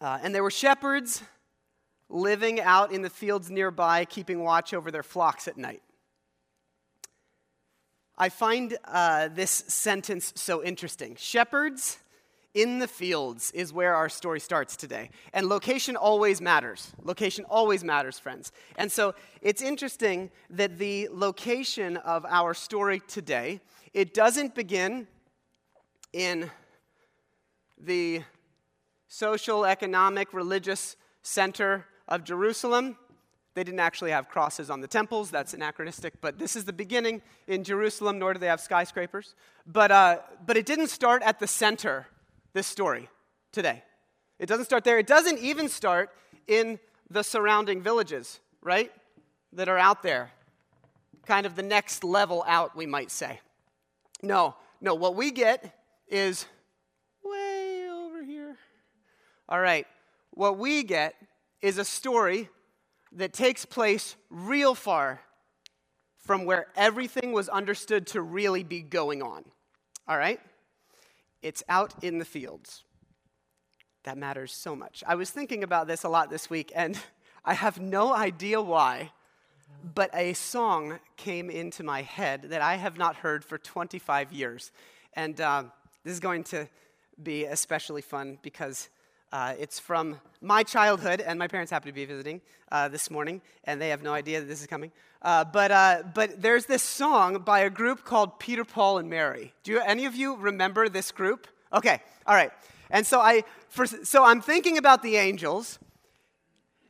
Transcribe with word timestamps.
Uh, 0.00 0.18
and 0.22 0.34
there 0.34 0.42
were 0.42 0.50
shepherds 0.50 1.22
living 2.08 2.60
out 2.60 2.92
in 2.92 3.02
the 3.02 3.10
fields 3.10 3.50
nearby, 3.50 4.04
keeping 4.04 4.42
watch 4.42 4.72
over 4.72 4.90
their 4.90 5.02
flocks 5.02 5.48
at 5.48 5.56
night. 5.56 5.82
I 8.16 8.28
find 8.28 8.76
uh, 8.84 9.28
this 9.28 9.50
sentence 9.50 10.32
so 10.36 10.62
interesting. 10.62 11.16
Shepherds 11.16 11.98
in 12.54 12.78
the 12.78 12.88
fields 12.88 13.50
is 13.52 13.72
where 13.72 13.94
our 13.94 14.08
story 14.08 14.40
starts 14.40 14.76
today. 14.76 15.10
And 15.32 15.48
location 15.48 15.96
always 15.96 16.40
matters. 16.40 16.92
Location 17.04 17.44
always 17.44 17.84
matters, 17.84 18.18
friends. 18.18 18.50
And 18.76 18.90
so 18.90 19.14
it's 19.42 19.62
interesting 19.62 20.30
that 20.50 20.78
the 20.78 21.08
location 21.12 21.96
of 21.98 22.24
our 22.26 22.54
story 22.54 23.00
today, 23.06 23.60
it 23.94 24.14
doesn't 24.14 24.54
begin 24.54 25.06
in 26.12 26.50
the 27.80 28.22
social, 29.08 29.64
economic, 29.64 30.32
religious 30.32 30.96
center 31.22 31.86
of 32.06 32.24
Jerusalem. 32.24 32.96
They 33.54 33.64
didn't 33.64 33.80
actually 33.80 34.12
have 34.12 34.28
crosses 34.28 34.70
on 34.70 34.80
the 34.80 34.86
temples. 34.86 35.30
That's 35.30 35.54
anachronistic. 35.54 36.20
But 36.20 36.38
this 36.38 36.54
is 36.54 36.64
the 36.64 36.72
beginning 36.72 37.22
in 37.48 37.64
Jerusalem, 37.64 38.18
nor 38.18 38.34
do 38.34 38.38
they 38.38 38.46
have 38.46 38.60
skyscrapers. 38.60 39.34
But, 39.66 39.90
uh, 39.90 40.18
but 40.46 40.56
it 40.56 40.64
didn't 40.64 40.88
start 40.88 41.22
at 41.22 41.40
the 41.40 41.46
center, 41.46 42.06
this 42.52 42.66
story, 42.66 43.08
today. 43.50 43.82
It 44.38 44.46
doesn't 44.46 44.66
start 44.66 44.84
there. 44.84 44.98
It 44.98 45.08
doesn't 45.08 45.38
even 45.40 45.68
start 45.68 46.10
in 46.46 46.78
the 47.10 47.24
surrounding 47.24 47.82
villages, 47.82 48.38
right? 48.62 48.92
That 49.54 49.68
are 49.68 49.78
out 49.78 50.02
there. 50.02 50.30
Kind 51.26 51.46
of 51.46 51.56
the 51.56 51.62
next 51.62 52.04
level 52.04 52.44
out, 52.46 52.76
we 52.76 52.86
might 52.86 53.10
say. 53.10 53.40
No, 54.22 54.54
no, 54.80 54.94
what 54.94 55.16
we 55.16 55.30
get 55.30 55.74
is. 56.08 56.46
All 59.48 59.60
right, 59.60 59.86
what 60.30 60.58
we 60.58 60.82
get 60.82 61.14
is 61.62 61.78
a 61.78 61.84
story 61.84 62.50
that 63.12 63.32
takes 63.32 63.64
place 63.64 64.14
real 64.28 64.74
far 64.74 65.20
from 66.18 66.44
where 66.44 66.66
everything 66.76 67.32
was 67.32 67.48
understood 67.48 68.06
to 68.08 68.20
really 68.20 68.62
be 68.62 68.82
going 68.82 69.22
on. 69.22 69.44
All 70.06 70.18
right? 70.18 70.38
It's 71.40 71.62
out 71.70 71.94
in 72.04 72.18
the 72.18 72.26
fields. 72.26 72.84
That 74.04 74.18
matters 74.18 74.52
so 74.52 74.76
much. 74.76 75.02
I 75.06 75.14
was 75.14 75.30
thinking 75.30 75.64
about 75.64 75.86
this 75.86 76.04
a 76.04 76.08
lot 76.10 76.28
this 76.28 76.50
week, 76.50 76.70
and 76.74 76.98
I 77.44 77.54
have 77.54 77.80
no 77.80 78.14
idea 78.14 78.60
why, 78.60 79.12
but 79.94 80.10
a 80.14 80.34
song 80.34 80.98
came 81.16 81.48
into 81.48 81.82
my 81.82 82.02
head 82.02 82.42
that 82.50 82.60
I 82.60 82.74
have 82.74 82.98
not 82.98 83.16
heard 83.16 83.42
for 83.42 83.56
25 83.56 84.30
years. 84.30 84.72
And 85.14 85.40
uh, 85.40 85.64
this 86.04 86.12
is 86.12 86.20
going 86.20 86.44
to 86.44 86.68
be 87.22 87.44
especially 87.44 88.02
fun 88.02 88.38
because 88.42 88.90
uh, 89.32 89.54
it's 89.58 89.78
from 89.78 90.20
my 90.40 90.62
childhood, 90.62 91.20
and 91.20 91.38
my 91.38 91.48
parents 91.48 91.70
happen 91.70 91.88
to 91.88 91.94
be 91.94 92.04
visiting 92.04 92.40
uh, 92.70 92.88
this 92.88 93.10
morning, 93.10 93.40
and 93.64 93.80
they 93.80 93.90
have 93.90 94.02
no 94.02 94.12
idea 94.12 94.40
that 94.40 94.46
this 94.46 94.60
is 94.60 94.66
coming. 94.66 94.92
Uh, 95.20 95.44
but, 95.44 95.70
uh, 95.70 96.02
but 96.14 96.40
there's 96.40 96.66
this 96.66 96.82
song 96.82 97.40
by 97.40 97.60
a 97.60 97.70
group 97.70 98.04
called 98.04 98.38
Peter, 98.38 98.64
Paul, 98.64 98.98
and 98.98 99.10
Mary. 99.10 99.52
Do 99.64 99.72
you, 99.72 99.80
any 99.80 100.06
of 100.06 100.14
you 100.14 100.36
remember 100.36 100.88
this 100.88 101.10
group? 101.10 101.46
Okay, 101.72 102.00
all 102.26 102.34
right. 102.34 102.52
And 102.90 103.06
so, 103.06 103.20
I, 103.20 103.44
for, 103.68 103.86
so 103.86 104.24
I'm 104.24 104.40
thinking 104.40 104.78
about 104.78 105.02
the 105.02 105.16
angels, 105.16 105.78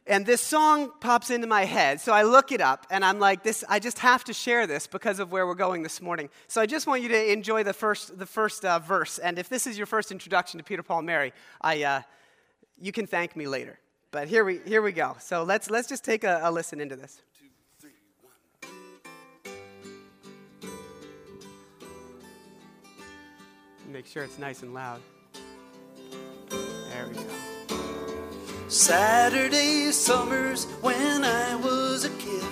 and 0.06 0.24
this 0.24 0.40
song 0.40 0.90
pops 1.00 1.30
into 1.30 1.46
my 1.46 1.64
head. 1.64 2.00
So 2.00 2.12
I 2.12 2.22
look 2.22 2.52
it 2.52 2.60
up, 2.60 2.86
and 2.90 3.04
I'm 3.04 3.18
like, 3.18 3.42
this, 3.42 3.64
I 3.68 3.78
just 3.78 3.98
have 3.98 4.24
to 4.24 4.32
share 4.32 4.66
this 4.66 4.86
because 4.86 5.18
of 5.18 5.32
where 5.32 5.46
we're 5.46 5.54
going 5.54 5.82
this 5.82 6.00
morning. 6.00 6.28
So 6.46 6.60
I 6.60 6.66
just 6.66 6.86
want 6.86 7.02
you 7.02 7.08
to 7.08 7.32
enjoy 7.32 7.62
the 7.62 7.74
first, 7.74 8.18
the 8.18 8.26
first 8.26 8.64
uh, 8.64 8.78
verse. 8.78 9.18
And 9.18 9.38
if 9.38 9.48
this 9.48 9.66
is 9.66 9.76
your 9.76 9.86
first 9.86 10.12
introduction 10.12 10.58
to 10.58 10.64
Peter, 10.64 10.82
Paul, 10.82 10.98
and 10.98 11.06
Mary, 11.06 11.32
I 11.60 11.82
uh, 11.82 12.02
you 12.80 12.92
can 12.92 13.06
thank 13.06 13.36
me 13.36 13.46
later. 13.46 13.78
But 14.10 14.28
here 14.28 14.44
we, 14.44 14.60
here 14.66 14.82
we 14.82 14.92
go. 14.92 15.16
So 15.20 15.42
let's, 15.42 15.70
let's 15.70 15.88
just 15.88 16.04
take 16.04 16.24
a, 16.24 16.40
a 16.42 16.50
listen 16.50 16.80
into 16.80 16.96
this. 16.96 17.20
Make 23.90 24.06
sure 24.06 24.22
it's 24.22 24.38
nice 24.38 24.62
and 24.62 24.74
loud. 24.74 25.00
There 26.50 27.08
we 27.08 27.14
go. 27.14 27.78
Saturday 28.68 29.90
summers 29.92 30.66
when 30.82 31.24
I 31.24 31.54
was 31.56 32.04
a 32.04 32.10
kid, 32.10 32.44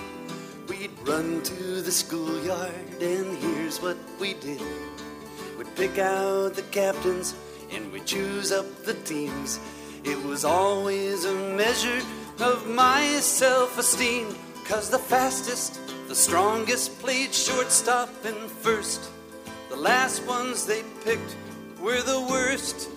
we'd 0.67 0.91
run 1.07 1.43
to 1.43 1.81
the 1.81 1.91
schoolyard, 1.91 2.73
and 2.99 3.37
here's 3.37 3.79
what 3.79 3.97
we 4.19 4.33
did. 4.33 4.61
We'd 5.57 5.75
pick 5.75 5.99
out 5.99 6.55
the 6.55 6.63
captains 6.71 7.35
and 7.71 7.91
we'd 7.91 8.05
choose 8.05 8.51
up 8.51 8.65
the 8.83 8.95
teams. 8.95 9.59
It 10.07 10.23
was 10.23 10.45
always 10.45 11.25
a 11.25 11.33
measure 11.33 12.01
of 12.39 12.65
my 12.65 13.03
self 13.19 13.77
esteem. 13.77 14.33
Cause 14.63 14.89
the 14.89 14.97
fastest, 14.97 15.81
the 16.07 16.15
strongest 16.15 16.97
played 16.99 17.33
shortstop 17.33 18.09
and 18.23 18.49
first. 18.49 19.11
The 19.67 19.75
last 19.75 20.25
ones 20.25 20.65
they 20.65 20.83
picked 21.03 21.35
were 21.81 22.01
the 22.01 22.21
worst. 22.21 22.89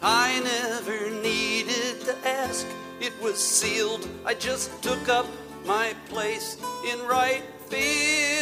I 0.00 0.38
never 0.44 1.10
needed 1.10 2.02
to 2.02 2.16
ask, 2.24 2.64
it 3.00 3.12
was 3.20 3.36
sealed. 3.36 4.08
I 4.24 4.34
just 4.34 4.80
took 4.80 5.08
up 5.08 5.26
my 5.66 5.92
place 6.08 6.56
in 6.88 7.00
right 7.00 7.42
field. 7.68 8.41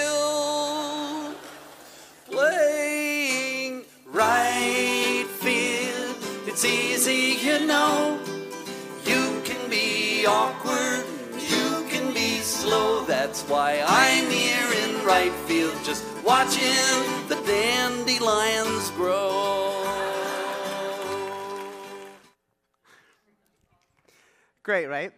Watching 16.31 17.29
the 17.29 17.35
dandelions 17.45 18.93
grow. 18.93 19.85
Great, 24.63 24.87
right? 24.87 25.13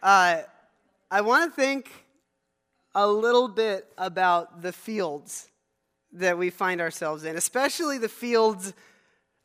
Uh, 0.00 0.42
I 1.10 1.22
want 1.22 1.50
to 1.50 1.56
think 1.60 1.90
a 2.94 3.08
little 3.08 3.48
bit 3.48 3.88
about 3.98 4.62
the 4.62 4.72
fields 4.72 5.48
that 6.12 6.38
we 6.38 6.50
find 6.50 6.80
ourselves 6.80 7.24
in, 7.24 7.34
especially 7.34 7.98
the 7.98 8.08
fields 8.08 8.72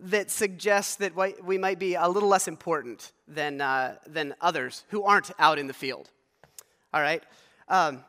that 0.02 0.30
suggest 0.30 1.00
that 1.00 1.16
we 1.44 1.58
might 1.58 1.80
be 1.80 1.96
a 1.96 2.08
little 2.08 2.30
less 2.30 2.48
important 2.48 3.12
than, 3.28 3.60
uh, 3.60 3.96
than 4.06 4.36
others 4.40 4.84
who 4.90 5.02
aren't 5.02 5.32
out 5.40 5.58
in 5.58 5.66
the 5.66 5.74
field. 5.74 6.12
All 6.94 7.02
right? 7.02 7.24
Um, 7.68 8.04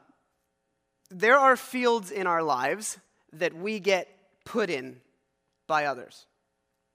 there 1.12 1.38
are 1.38 1.56
fields 1.56 2.10
in 2.10 2.26
our 2.26 2.42
lives 2.42 2.98
that 3.32 3.54
we 3.54 3.80
get 3.80 4.08
put 4.44 4.70
in 4.70 5.00
by 5.66 5.86
others. 5.86 6.26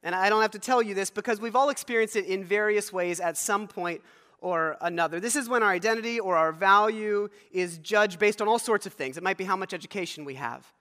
And 0.04 0.14
I 0.14 0.30
don't 0.30 0.42
have 0.42 0.52
to 0.52 0.60
tell 0.60 0.82
you 0.82 0.94
this 0.94 1.10
because 1.10 1.42
we've 1.42 1.56
all 1.56 1.70
experienced 1.70 2.16
it 2.16 2.26
in 2.26 2.44
various 2.44 2.94
ways 2.94 3.20
at 3.20 3.38
some 3.38 3.68
point 3.68 4.02
or 4.40 4.78
another. 4.82 5.20
This 5.20 5.36
is 5.36 5.50
when 5.50 5.64
our 5.64 5.72
identity 5.72 6.20
or 6.20 6.36
our 6.36 6.52
value 6.52 7.30
is 7.52 7.80
judged 7.80 8.20
based 8.20 8.42
on 8.42 8.48
all 8.48 8.60
sorts 8.60 8.86
of 8.86 8.94
things. 8.94 9.18
It 9.18 9.24
might 9.24 9.38
be 9.38 9.44
how 9.44 9.56
much 9.56 9.74
education 9.74 10.26
we 10.26 10.36
have, 10.36 10.72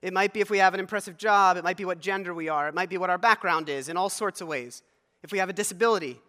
it 0.00 0.12
might 0.12 0.32
be 0.32 0.40
if 0.40 0.50
we 0.50 0.58
have 0.58 0.74
an 0.74 0.80
impressive 0.80 1.16
job, 1.16 1.56
it 1.56 1.64
might 1.64 1.76
be 1.76 1.84
what 1.84 2.00
gender 2.00 2.32
we 2.32 2.48
are, 2.48 2.68
it 2.68 2.74
might 2.74 2.88
be 2.88 2.98
what 2.98 3.10
our 3.10 3.18
background 3.18 3.68
is 3.68 3.88
in 3.88 3.96
all 3.96 4.08
sorts 4.08 4.40
of 4.40 4.46
ways. 4.46 4.82
If 5.22 5.32
we 5.32 5.38
have 5.38 5.48
a 5.48 5.52
disability, 5.52 6.20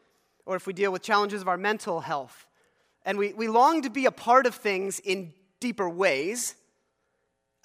or 0.48 0.56
if 0.56 0.66
we 0.66 0.74
deal 0.74 0.92
with 0.92 1.04
challenges 1.04 1.42
of 1.42 1.48
our 1.48 1.58
mental 1.58 2.00
health. 2.00 2.48
And 3.06 3.20
we, 3.20 3.34
we 3.34 3.48
long 3.48 3.84
to 3.84 3.90
be 3.92 4.08
a 4.08 4.12
part 4.12 4.48
of 4.48 4.56
things 4.56 5.00
in 5.00 5.32
deeper 5.60 5.90
ways. 5.90 6.56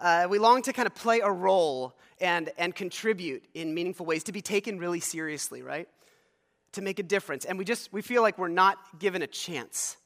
Uh, 0.01 0.27
we 0.29 0.39
long 0.39 0.63
to 0.63 0.73
kind 0.73 0.87
of 0.87 0.95
play 0.95 1.21
a 1.21 1.31
role 1.31 1.97
and, 2.21 2.51
and 2.59 2.75
contribute 2.75 3.45
in 3.55 3.75
meaningful 3.75 4.07
ways, 4.07 4.25
to 4.25 4.33
be 4.33 4.43
taken 4.43 4.79
really 4.79 5.01
seriously, 5.01 5.63
right? 5.63 5.89
To 6.73 6.83
make 6.83 6.99
a 6.99 7.03
difference. 7.03 7.45
And 7.45 7.59
we 7.59 7.65
just, 7.65 7.93
we 7.93 8.03
feel 8.03 8.23
like 8.23 8.39
we're 8.39 8.49
not 8.49 8.79
given 8.99 9.23
a 9.23 9.27
chance. 9.27 9.97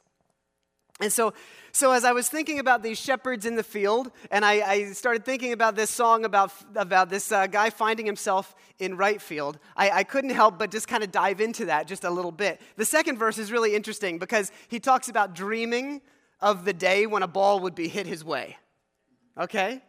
And 1.01 1.13
so, 1.13 1.33
so 1.71 1.93
as 1.93 2.05
I 2.05 2.11
was 2.11 2.29
thinking 2.29 2.59
about 2.59 2.83
these 2.83 2.99
shepherds 2.99 3.47
in 3.47 3.55
the 3.55 3.63
field, 3.63 4.11
and 4.33 4.45
I, 4.45 4.69
I 4.69 4.93
started 4.93 5.25
thinking 5.25 5.53
about 5.53 5.77
this 5.77 5.91
song 5.91 6.25
about, 6.25 6.53
about 6.75 7.09
this 7.09 7.31
uh, 7.31 7.47
guy 7.47 7.71
finding 7.71 8.05
himself 8.05 8.57
in 8.81 8.97
right 8.97 9.23
field, 9.23 9.61
I, 9.77 9.91
I 9.91 10.05
couldn't 10.05 10.31
help 10.31 10.59
but 10.59 10.73
just 10.73 10.89
kind 10.89 11.05
of 11.05 11.13
dive 11.13 11.41
into 11.41 11.67
that 11.67 11.87
just 11.87 12.03
a 12.03 12.11
little 12.11 12.33
bit. 12.33 12.61
The 12.77 12.85
second 12.85 13.17
verse 13.17 13.39
is 13.39 13.53
really 13.53 13.77
interesting 13.77 14.19
because 14.19 14.51
he 14.67 14.81
talks 14.81 15.09
about 15.09 15.37
dreaming 15.37 16.01
of 16.41 16.65
the 16.65 16.73
day 16.73 17.07
when 17.07 17.23
a 17.23 17.29
ball 17.29 17.61
would 17.61 17.75
be 17.75 17.89
hit 17.89 18.07
his 18.07 18.25
way. 18.25 18.57
Okay? 19.37 19.81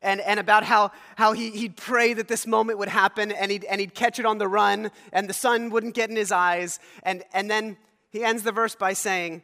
And, 0.00 0.20
and 0.20 0.40
about 0.40 0.64
how, 0.64 0.90
how 1.16 1.32
he, 1.32 1.50
he'd 1.50 1.76
pray 1.76 2.12
that 2.14 2.26
this 2.28 2.46
moment 2.46 2.78
would 2.78 2.88
happen 2.88 3.30
and 3.30 3.50
he'd, 3.50 3.64
and 3.64 3.80
he'd 3.80 3.94
catch 3.94 4.18
it 4.18 4.26
on 4.26 4.38
the 4.38 4.48
run 4.48 4.90
and 5.12 5.28
the 5.28 5.34
sun 5.34 5.70
wouldn't 5.70 5.94
get 5.94 6.10
in 6.10 6.16
his 6.16 6.32
eyes. 6.32 6.80
And, 7.04 7.22
and 7.32 7.50
then 7.50 7.76
he 8.10 8.24
ends 8.24 8.42
the 8.42 8.52
verse 8.52 8.74
by 8.74 8.94
saying, 8.94 9.42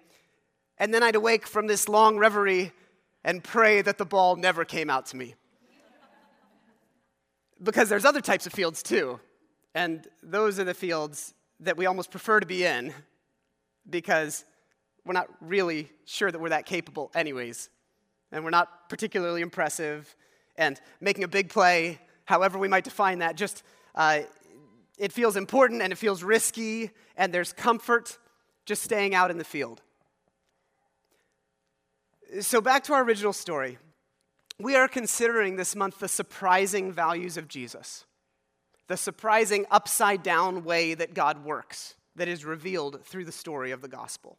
and 0.78 0.92
then 0.92 1.02
I'd 1.02 1.14
awake 1.14 1.46
from 1.46 1.66
this 1.66 1.88
long 1.88 2.18
reverie 2.18 2.72
and 3.24 3.42
pray 3.42 3.82
that 3.82 3.98
the 3.98 4.04
ball 4.04 4.36
never 4.36 4.64
came 4.64 4.90
out 4.90 5.06
to 5.06 5.16
me. 5.16 5.34
because 7.62 7.88
there's 7.88 8.04
other 8.04 8.20
types 8.20 8.46
of 8.46 8.52
fields 8.52 8.82
too. 8.82 9.20
And 9.74 10.06
those 10.22 10.58
are 10.58 10.64
the 10.64 10.74
fields 10.74 11.34
that 11.60 11.76
we 11.76 11.86
almost 11.86 12.10
prefer 12.10 12.40
to 12.40 12.46
be 12.46 12.64
in 12.64 12.92
because 13.88 14.44
we're 15.08 15.14
not 15.14 15.28
really 15.40 15.88
sure 16.04 16.30
that 16.30 16.38
we're 16.38 16.50
that 16.50 16.66
capable, 16.66 17.10
anyways. 17.14 17.70
And 18.30 18.44
we're 18.44 18.50
not 18.50 18.90
particularly 18.90 19.40
impressive. 19.40 20.14
And 20.56 20.78
making 21.00 21.24
a 21.24 21.28
big 21.28 21.48
play, 21.48 21.98
however 22.26 22.58
we 22.58 22.68
might 22.68 22.84
define 22.84 23.20
that, 23.20 23.34
just 23.36 23.62
uh, 23.94 24.20
it 24.98 25.12
feels 25.12 25.36
important 25.36 25.80
and 25.80 25.92
it 25.92 25.96
feels 25.96 26.22
risky, 26.22 26.90
and 27.16 27.32
there's 27.32 27.54
comfort 27.54 28.18
just 28.66 28.82
staying 28.82 29.14
out 29.14 29.30
in 29.30 29.38
the 29.38 29.44
field. 29.44 29.80
So, 32.42 32.60
back 32.60 32.84
to 32.84 32.92
our 32.92 33.02
original 33.02 33.32
story. 33.32 33.78
We 34.60 34.74
are 34.74 34.88
considering 34.88 35.56
this 35.56 35.74
month 35.74 36.00
the 36.00 36.08
surprising 36.08 36.92
values 36.92 37.36
of 37.36 37.48
Jesus, 37.48 38.04
the 38.88 38.96
surprising 38.96 39.64
upside 39.70 40.22
down 40.22 40.64
way 40.64 40.94
that 40.94 41.14
God 41.14 41.44
works 41.44 41.94
that 42.16 42.28
is 42.28 42.44
revealed 42.44 43.04
through 43.04 43.24
the 43.24 43.32
story 43.32 43.70
of 43.70 43.80
the 43.80 43.88
gospel. 43.88 44.36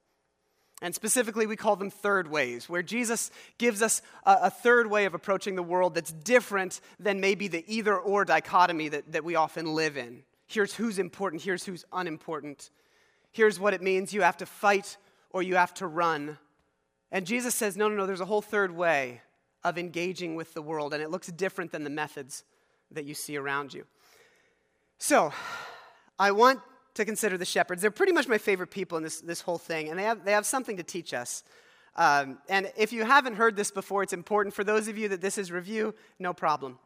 And 0.81 0.95
specifically, 0.95 1.45
we 1.45 1.57
call 1.57 1.75
them 1.75 1.89
third 1.89 2.29
ways, 2.29 2.69
where 2.69 2.81
Jesus 2.81 3.31
gives 3.57 3.81
us 3.81 4.01
a, 4.25 4.37
a, 4.43 4.49
third 4.49 4.87
way 4.87 5.05
of 5.05 5.13
approaching 5.13 5.55
the 5.55 5.63
world 5.63 5.93
that's 5.93 6.11
different 6.11 6.79
than 6.99 7.19
maybe 7.19 7.49
the 7.49 7.65
either 7.67 7.97
or 7.97 8.23
dichotomy 8.23 8.87
that, 8.89 9.11
that 9.11 9.25
we 9.25 9.35
often 9.35 9.75
live 9.75 9.97
in. 9.97 10.23
Here's 10.47 10.73
who's 10.73 10.97
important, 10.97 11.41
here's 11.41 11.65
who's 11.65 11.83
unimportant. 11.91 12.69
Here's 13.31 13.59
what 13.59 13.73
it 13.73 13.81
means 13.81 14.13
you 14.13 14.21
have 14.21 14.37
to 14.37 14.45
fight 14.45 14.97
or 15.31 15.43
you 15.43 15.55
have 15.55 15.73
to 15.75 15.87
run. 15.87 16.37
And 17.11 17.25
Jesus 17.25 17.55
says, 17.55 17.75
no, 17.75 17.89
no, 17.89 17.95
no, 17.95 18.05
there's 18.05 18.21
a 18.21 18.25
whole 18.25 18.41
third 18.41 18.71
way 18.71 19.21
of 19.63 19.77
engaging 19.77 20.35
with 20.35 20.53
the 20.53 20.61
world, 20.61 20.93
and 20.93 21.03
it 21.03 21.11
looks 21.11 21.27
different 21.27 21.71
than 21.71 21.83
the 21.83 21.89
methods 21.89 22.43
that 22.91 23.05
you 23.05 23.13
see 23.13 23.35
around 23.37 23.73
you. 23.73 23.85
So, 24.97 25.33
I 26.17 26.31
want 26.31 26.61
to 26.95 27.05
consider 27.05 27.37
the 27.37 27.45
shepherds. 27.45 27.81
They're 27.81 27.91
pretty 27.91 28.13
much 28.13 28.27
my 28.27 28.37
favorite 28.37 28.71
people 28.71 28.97
in 28.97 29.03
this, 29.03 29.21
this 29.21 29.41
whole 29.41 29.57
thing, 29.57 29.89
and 29.89 29.97
they 29.97 30.03
have, 30.03 30.25
they 30.25 30.31
have 30.31 30.45
something 30.45 30.77
to 30.77 30.83
teach 30.83 31.13
us. 31.13 31.43
Um, 31.95 32.37
and 32.47 32.71
if 32.77 32.93
you 32.93 33.03
haven't 33.03 33.35
heard 33.35 33.55
this 33.55 33.71
before, 33.71 34.03
it's 34.03 34.13
important. 34.13 34.55
For 34.55 34.63
those 34.63 34.87
of 34.87 34.97
you 34.97 35.09
that 35.09 35.21
this 35.21 35.37
is 35.37 35.51
review, 35.51 35.93
no 36.17 36.33
problem. 36.33 36.79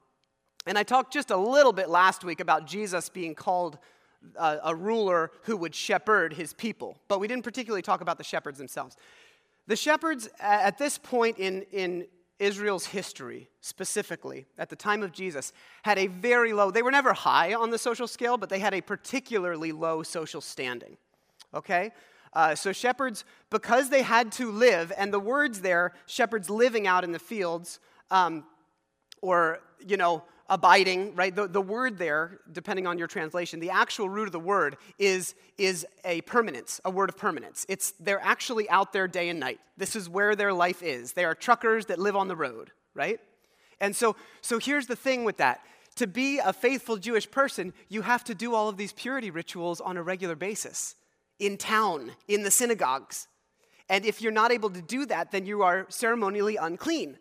And 0.66 0.78
I 0.78 0.84
talked 0.84 1.14
just 1.14 1.30
a 1.30 1.38
little 1.38 1.74
bit 1.74 1.90
last 1.90 2.24
week 2.24 2.40
about 2.40 2.66
Jesus 2.66 3.10
being 3.10 3.36
called 3.36 3.78
a, 4.38 4.60
a 4.66 4.76
ruler 4.76 5.32
who 5.44 5.58
would 5.58 5.76
shepherd 5.76 6.34
his 6.34 6.54
people, 6.54 6.98
but 7.08 7.20
we 7.20 7.28
didn't 7.28 7.44
particularly 7.44 7.82
talk 7.82 8.02
about 8.02 8.18
the 8.18 8.24
shepherds 8.24 8.58
themselves. 8.58 8.96
The 9.68 9.76
shepherds, 9.76 10.30
at 10.40 10.78
this 10.78 10.98
point 10.98 11.38
in, 11.38 11.64
in 11.72 12.08
Israel's 12.44 12.86
history, 12.86 13.50
specifically 13.62 14.46
at 14.58 14.70
the 14.70 14.76
time 14.76 15.02
of 15.02 15.12
Jesus, 15.12 15.54
had 15.84 15.98
a 15.98 16.08
very 16.08 16.54
low, 16.54 16.72
they 16.72 16.82
were 16.82 16.92
never 16.92 17.14
high 17.14 17.54
on 17.54 17.72
the 17.72 17.78
social 17.78 18.08
scale, 18.08 18.38
but 18.38 18.50
they 18.50 18.60
had 18.60 18.74
a 18.74 18.82
particularly 18.82 19.72
low 19.72 20.04
social 20.04 20.42
standing. 20.42 20.98
Okay? 21.54 21.92
Uh, 22.34 22.56
so, 22.56 22.72
shepherds, 22.74 23.26
because 23.50 23.90
they 23.90 24.02
had 24.02 24.32
to 24.34 24.52
live, 24.52 24.92
and 24.98 25.14
the 25.14 25.20
words 25.20 25.62
there, 25.62 25.94
shepherds 26.06 26.50
living 26.50 26.88
out 26.88 27.04
in 27.04 27.12
the 27.12 27.20
fields, 27.20 27.80
um, 28.12 28.44
or, 29.22 29.60
you 29.86 29.98
know, 29.98 30.24
abiding, 30.50 31.16
right? 31.16 31.36
The, 31.36 31.48
the 31.48 31.62
word 31.62 31.98
there, 31.98 32.40
depending 32.52 32.86
on 32.86 32.98
your 32.98 33.08
translation, 33.08 33.60
the 33.60 33.70
actual 33.70 34.10
root 34.10 34.28
of 34.28 34.32
the 34.32 34.40
word 34.40 34.78
is, 35.00 35.36
is 35.58 35.86
a 36.04 36.22
permanence, 36.22 36.82
a 36.84 36.92
word 36.92 37.10
of 37.10 37.18
permanence. 37.18 37.66
It's 37.70 37.92
they're 38.00 38.22
actually 38.22 38.70
out 38.70 38.94
there 38.94 39.08
day 39.08 39.30
and 39.30 39.40
night. 39.40 39.60
This 39.78 39.96
is 39.96 40.10
where 40.10 40.36
their 40.36 40.54
life 40.54 40.84
is. 40.84 41.14
They 41.14 41.26
are 41.26 41.36
truckers 41.36 41.88
that 41.88 42.00
live 42.00 42.16
on 42.16 42.28
the 42.28 42.36
road, 42.36 42.72
right? 42.94 43.20
And 43.80 43.96
so, 43.96 44.16
so 44.42 44.60
here's 44.60 44.88
the 44.88 44.96
thing 44.96 45.24
with 45.24 45.38
that. 45.38 45.62
To 45.98 46.08
be 46.08 46.40
a 46.40 46.54
faithful 46.54 46.98
Jewish 46.98 47.30
person, 47.30 47.74
you 47.88 48.02
have 48.02 48.24
to 48.26 48.36
do 48.36 48.56
all 48.56 48.68
of 48.68 48.78
these 48.78 48.94
purity 48.94 49.30
rituals 49.30 49.80
on 49.80 49.98
a 49.98 50.04
regular 50.04 50.36
basis 50.36 50.96
in 51.40 51.58
town, 51.58 52.12
in 52.28 52.44
the 52.44 52.52
synagogues. 52.52 53.28
And 53.90 54.06
if 54.06 54.22
you're 54.22 54.32
not 54.32 54.52
able 54.52 54.70
to 54.72 54.82
do 54.82 55.06
that, 55.08 55.32
then 55.32 55.46
you 55.46 55.62
are 55.64 55.86
ceremonially 55.90 56.56
unclean, 56.56 57.20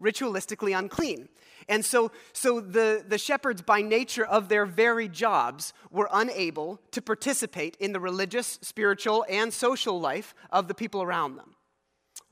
ritualistically 0.00 0.76
unclean. 0.76 1.28
And 1.68 1.84
so, 1.84 2.10
so 2.32 2.60
the, 2.60 3.04
the 3.06 3.18
shepherds, 3.18 3.62
by 3.62 3.82
nature 3.82 4.24
of 4.24 4.48
their 4.48 4.66
very 4.66 5.08
jobs, 5.08 5.72
were 5.90 6.08
unable 6.12 6.80
to 6.90 7.02
participate 7.02 7.76
in 7.78 7.92
the 7.92 8.00
religious, 8.00 8.58
spiritual, 8.62 9.24
and 9.28 9.52
social 9.52 10.00
life 10.00 10.34
of 10.50 10.68
the 10.68 10.74
people 10.74 11.02
around 11.02 11.36
them. 11.36 11.54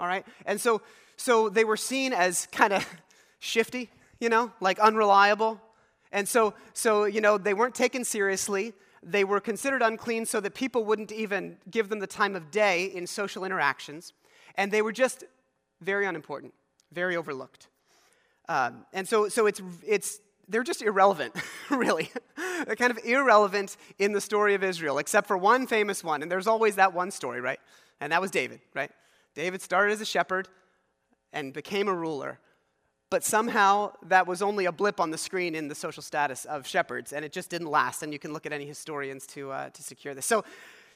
All 0.00 0.06
right? 0.06 0.26
And 0.46 0.60
so, 0.60 0.82
so 1.16 1.48
they 1.48 1.64
were 1.64 1.76
seen 1.76 2.12
as 2.12 2.46
kind 2.52 2.72
of 2.72 2.86
shifty, 3.38 3.90
you 4.20 4.28
know, 4.28 4.52
like 4.60 4.78
unreliable. 4.78 5.60
And 6.10 6.28
so, 6.28 6.54
so, 6.72 7.04
you 7.04 7.20
know, 7.20 7.38
they 7.38 7.54
weren't 7.54 7.74
taken 7.74 8.04
seriously. 8.04 8.72
They 9.02 9.24
were 9.24 9.40
considered 9.40 9.82
unclean 9.82 10.26
so 10.26 10.40
that 10.40 10.54
people 10.54 10.84
wouldn't 10.84 11.12
even 11.12 11.58
give 11.70 11.88
them 11.88 11.98
the 11.98 12.06
time 12.06 12.34
of 12.34 12.50
day 12.50 12.86
in 12.86 13.06
social 13.06 13.44
interactions. 13.44 14.12
And 14.54 14.72
they 14.72 14.82
were 14.82 14.92
just 14.92 15.24
very 15.80 16.06
unimportant, 16.06 16.54
very 16.92 17.16
overlooked. 17.16 17.68
Um, 18.48 18.86
and 18.92 19.06
so, 19.06 19.28
so 19.28 19.46
it's, 19.46 19.60
it's, 19.86 20.20
they're 20.48 20.62
just 20.62 20.82
irrelevant, 20.82 21.34
really. 21.70 22.10
they're 22.64 22.76
kind 22.76 22.90
of 22.90 22.98
irrelevant 23.04 23.76
in 23.98 24.12
the 24.12 24.20
story 24.20 24.54
of 24.54 24.64
Israel, 24.64 24.98
except 24.98 25.26
for 25.26 25.36
one 25.36 25.66
famous 25.66 26.02
one. 26.02 26.22
And 26.22 26.30
there's 26.32 26.46
always 26.46 26.76
that 26.76 26.94
one 26.94 27.10
story, 27.10 27.40
right? 27.40 27.60
And 28.00 28.12
that 28.12 28.20
was 28.20 28.30
David, 28.30 28.60
right? 28.74 28.90
David 29.34 29.60
started 29.60 29.92
as 29.92 30.00
a 30.00 30.06
shepherd 30.06 30.48
and 31.32 31.52
became 31.52 31.88
a 31.88 31.94
ruler. 31.94 32.38
But 33.10 33.24
somehow 33.24 33.92
that 34.06 34.26
was 34.26 34.42
only 34.42 34.66
a 34.66 34.72
blip 34.72 35.00
on 35.00 35.10
the 35.10 35.18
screen 35.18 35.54
in 35.54 35.68
the 35.68 35.74
social 35.74 36.02
status 36.02 36.44
of 36.44 36.66
shepherds, 36.66 37.12
and 37.12 37.24
it 37.24 37.32
just 37.32 37.48
didn't 37.48 37.68
last. 37.68 38.02
And 38.02 38.12
you 38.12 38.18
can 38.18 38.32
look 38.32 38.44
at 38.44 38.52
any 38.52 38.66
historians 38.66 39.26
to, 39.28 39.50
uh, 39.50 39.70
to 39.70 39.82
secure 39.82 40.14
this. 40.14 40.26
So, 40.26 40.44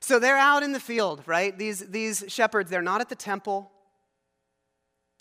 so 0.01 0.19
they're 0.19 0.37
out 0.37 0.63
in 0.63 0.73
the 0.73 0.81
field, 0.81 1.23
right? 1.27 1.57
These, 1.57 1.89
these 1.89 2.25
shepherds, 2.29 2.71
they're 2.71 2.83
not 2.83 3.01
at 3.01 3.09
the 3.09 3.15
temple. 3.15 3.71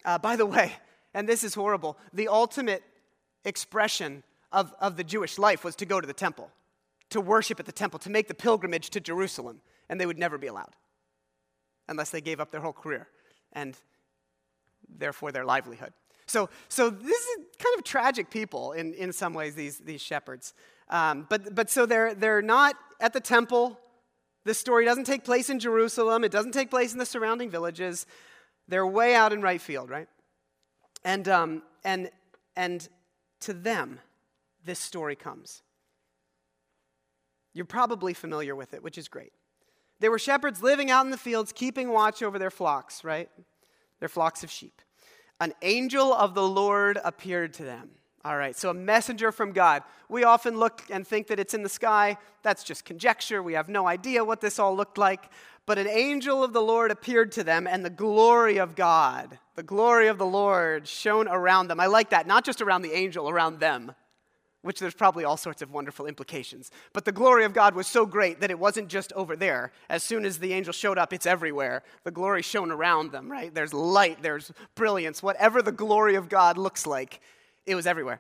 Uh, 0.06 0.18
by 0.18 0.36
the 0.36 0.46
way, 0.46 0.74
and 1.14 1.28
this 1.28 1.44
is 1.44 1.54
horrible, 1.54 1.98
the 2.14 2.28
ultimate 2.28 2.84
expression 3.46 4.24
of, 4.52 4.74
of 4.80 4.98
the 4.98 5.04
Jewish 5.04 5.38
life 5.38 5.64
was 5.64 5.76
to 5.78 5.86
go 5.86 6.02
to 6.02 6.08
the 6.08 6.14
temple, 6.14 6.52
to 7.10 7.22
worship 7.22 7.60
at 7.60 7.66
the 7.66 7.72
temple, 7.72 8.00
to 8.00 8.10
make 8.10 8.28
the 8.28 8.34
pilgrimage 8.34 8.90
to 8.92 9.00
Jerusalem, 9.00 9.62
and 9.90 10.00
they 10.00 10.06
would 10.06 10.20
never 10.20 10.38
be 10.38 10.48
allowed 10.48 10.76
unless 11.88 12.10
they 12.10 12.22
gave 12.22 12.40
up 12.40 12.52
their 12.52 12.62
whole 12.62 12.74
career 12.74 13.08
and 13.54 13.78
therefore 14.88 15.32
their 15.32 15.46
livelihood. 15.46 15.94
So, 16.26 16.50
so 16.70 16.90
this 16.90 17.22
is 17.22 17.38
kind 17.60 17.78
of 17.78 17.84
tragic 17.84 18.30
people 18.30 18.72
in, 18.72 18.94
in 18.94 19.12
some 19.12 19.34
ways, 19.34 19.56
these, 19.56 19.80
these 19.80 20.02
shepherds. 20.02 20.54
Um, 20.90 21.28
but, 21.30 21.54
but 21.54 21.70
so 21.70 21.86
they're, 21.86 22.14
they're 22.14 22.42
not 22.42 22.76
at 23.02 23.12
the 23.12 23.20
temple. 23.20 23.78
This 24.46 24.58
story 24.58 24.86
doesn't 24.86 25.04
take 25.04 25.24
place 25.26 25.50
in 25.50 25.60
Jerusalem, 25.60 26.24
it 26.24 26.32
doesn't 26.32 26.54
take 26.54 26.70
place 26.70 26.94
in 26.94 27.00
the 27.00 27.06
surrounding 27.06 27.50
villages. 27.50 28.06
They're 28.72 28.88
way 28.88 29.16
out 29.16 29.34
in 29.34 29.42
right 29.42 29.60
field, 29.60 29.90
right? 29.90 30.08
And, 31.04 31.28
um, 31.28 31.64
and, 31.84 32.10
and 32.56 32.88
to 33.42 33.52
them, 33.52 34.00
this 34.64 34.80
story 34.80 35.18
comes. 35.18 35.62
You're 37.54 37.66
probably 37.66 38.14
familiar 38.14 38.56
with 38.56 38.74
it, 38.74 38.82
which 38.82 38.98
is 38.98 39.10
great. 39.10 39.34
There 40.00 40.10
were 40.10 40.18
shepherds 40.18 40.64
living 40.64 40.90
out 40.90 41.04
in 41.04 41.12
the 41.12 41.18
fields, 41.18 41.52
keeping 41.52 41.90
watch 41.90 42.24
over 42.24 42.40
their 42.40 42.50
flocks, 42.50 43.04
right? 43.04 43.30
Their 44.00 44.08
flocks 44.08 44.42
of 44.42 44.50
sheep. 44.50 44.82
An 45.42 45.54
angel 45.62 46.14
of 46.14 46.34
the 46.34 46.48
Lord 46.48 46.98
appeared 47.04 47.54
to 47.56 47.64
them. 47.64 47.90
All 48.24 48.38
right, 48.38 48.56
so 48.56 48.70
a 48.70 48.74
messenger 48.74 49.32
from 49.32 49.52
God. 49.52 49.82
We 50.08 50.24
often 50.24 50.58
look 50.60 50.84
and 50.92 51.08
think 51.08 51.28
that 51.28 51.40
it's 51.40 51.56
in 51.56 51.64
the 51.64 51.70
sky. 51.70 52.18
That's 52.44 52.64
just 52.64 52.86
conjecture. 52.86 53.42
We 53.42 53.54
have 53.54 53.68
no 53.68 53.88
idea 53.88 54.24
what 54.24 54.42
this 54.42 54.60
all 54.60 54.76
looked 54.76 55.00
like. 55.00 55.30
But 55.66 55.80
an 55.80 55.88
angel 55.88 56.44
of 56.44 56.54
the 56.54 56.62
Lord 56.62 56.92
appeared 56.92 57.32
to 57.34 57.44
them, 57.44 57.66
and 57.66 57.84
the 57.84 57.90
glory 57.90 58.58
of 58.58 58.76
God, 58.76 59.40
the 59.56 59.64
glory 59.64 60.08
of 60.08 60.18
the 60.18 60.26
Lord, 60.26 60.88
shone 60.88 61.28
around 61.28 61.68
them. 61.68 61.80
I 61.80 61.86
like 61.86 62.10
that, 62.12 62.28
not 62.28 62.46
just 62.46 62.62
around 62.62 62.82
the 62.82 62.94
angel, 62.94 63.30
around 63.30 63.60
them, 63.60 63.94
which 64.64 64.80
there's 64.80 64.94
probably 64.94 65.24
all 65.24 65.38
sorts 65.38 65.62
of 65.62 65.72
wonderful 65.72 66.06
implications. 66.06 66.72
But 66.94 67.06
the 67.06 67.12
glory 67.12 67.46
of 67.46 67.54
God 67.54 67.74
was 67.74 67.88
so 67.88 68.06
great 68.06 68.42
that 68.42 68.52
it 68.52 68.60
wasn't 68.60 68.88
just 68.88 69.14
over 69.14 69.36
there. 69.36 69.72
As 69.90 70.04
soon 70.04 70.26
as 70.26 70.40
the 70.40 70.54
angel 70.54 70.74
showed 70.74 70.98
up, 70.98 71.14
it's 71.14 71.26
everywhere. 71.26 71.84
The 72.04 72.12
glory 72.12 72.42
shone 72.42 72.72
around 72.72 73.12
them, 73.12 73.32
right? 73.32 73.54
There's 73.54 73.74
light, 73.74 74.22
there's 74.22 74.52
brilliance. 74.76 75.24
Whatever 75.24 75.62
the 75.62 75.72
glory 75.72 76.16
of 76.16 76.30
God 76.30 76.58
looks 76.58 76.86
like, 76.86 77.22
it 77.66 77.76
was 77.76 77.88
everywhere. 77.88 78.20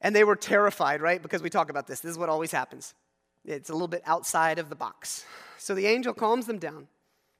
And 0.00 0.14
they 0.14 0.24
were 0.24 0.36
terrified, 0.36 1.00
right? 1.00 1.22
Because 1.22 1.42
we 1.42 1.50
talk 1.50 1.70
about 1.70 1.86
this. 1.86 2.00
This 2.00 2.10
is 2.10 2.18
what 2.18 2.28
always 2.28 2.50
happens. 2.50 2.94
It's 3.44 3.70
a 3.70 3.72
little 3.72 3.88
bit 3.88 4.02
outside 4.04 4.58
of 4.58 4.68
the 4.68 4.76
box. 4.76 5.24
So 5.58 5.74
the 5.74 5.86
angel 5.86 6.12
calms 6.12 6.46
them 6.46 6.58
down, 6.58 6.88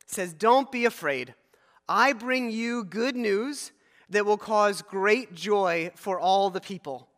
says, 0.07 0.33
Don't 0.33 0.71
be 0.71 0.85
afraid. 0.85 1.35
I 1.88 2.12
bring 2.12 2.50
you 2.50 2.85
good 2.85 3.17
news 3.17 3.73
that 4.11 4.26
will 4.26 4.38
cause 4.38 4.83
great 4.83 5.35
joy 5.35 5.91
for 5.95 6.19
all 6.19 6.50
the 6.50 6.61
people. 6.61 7.09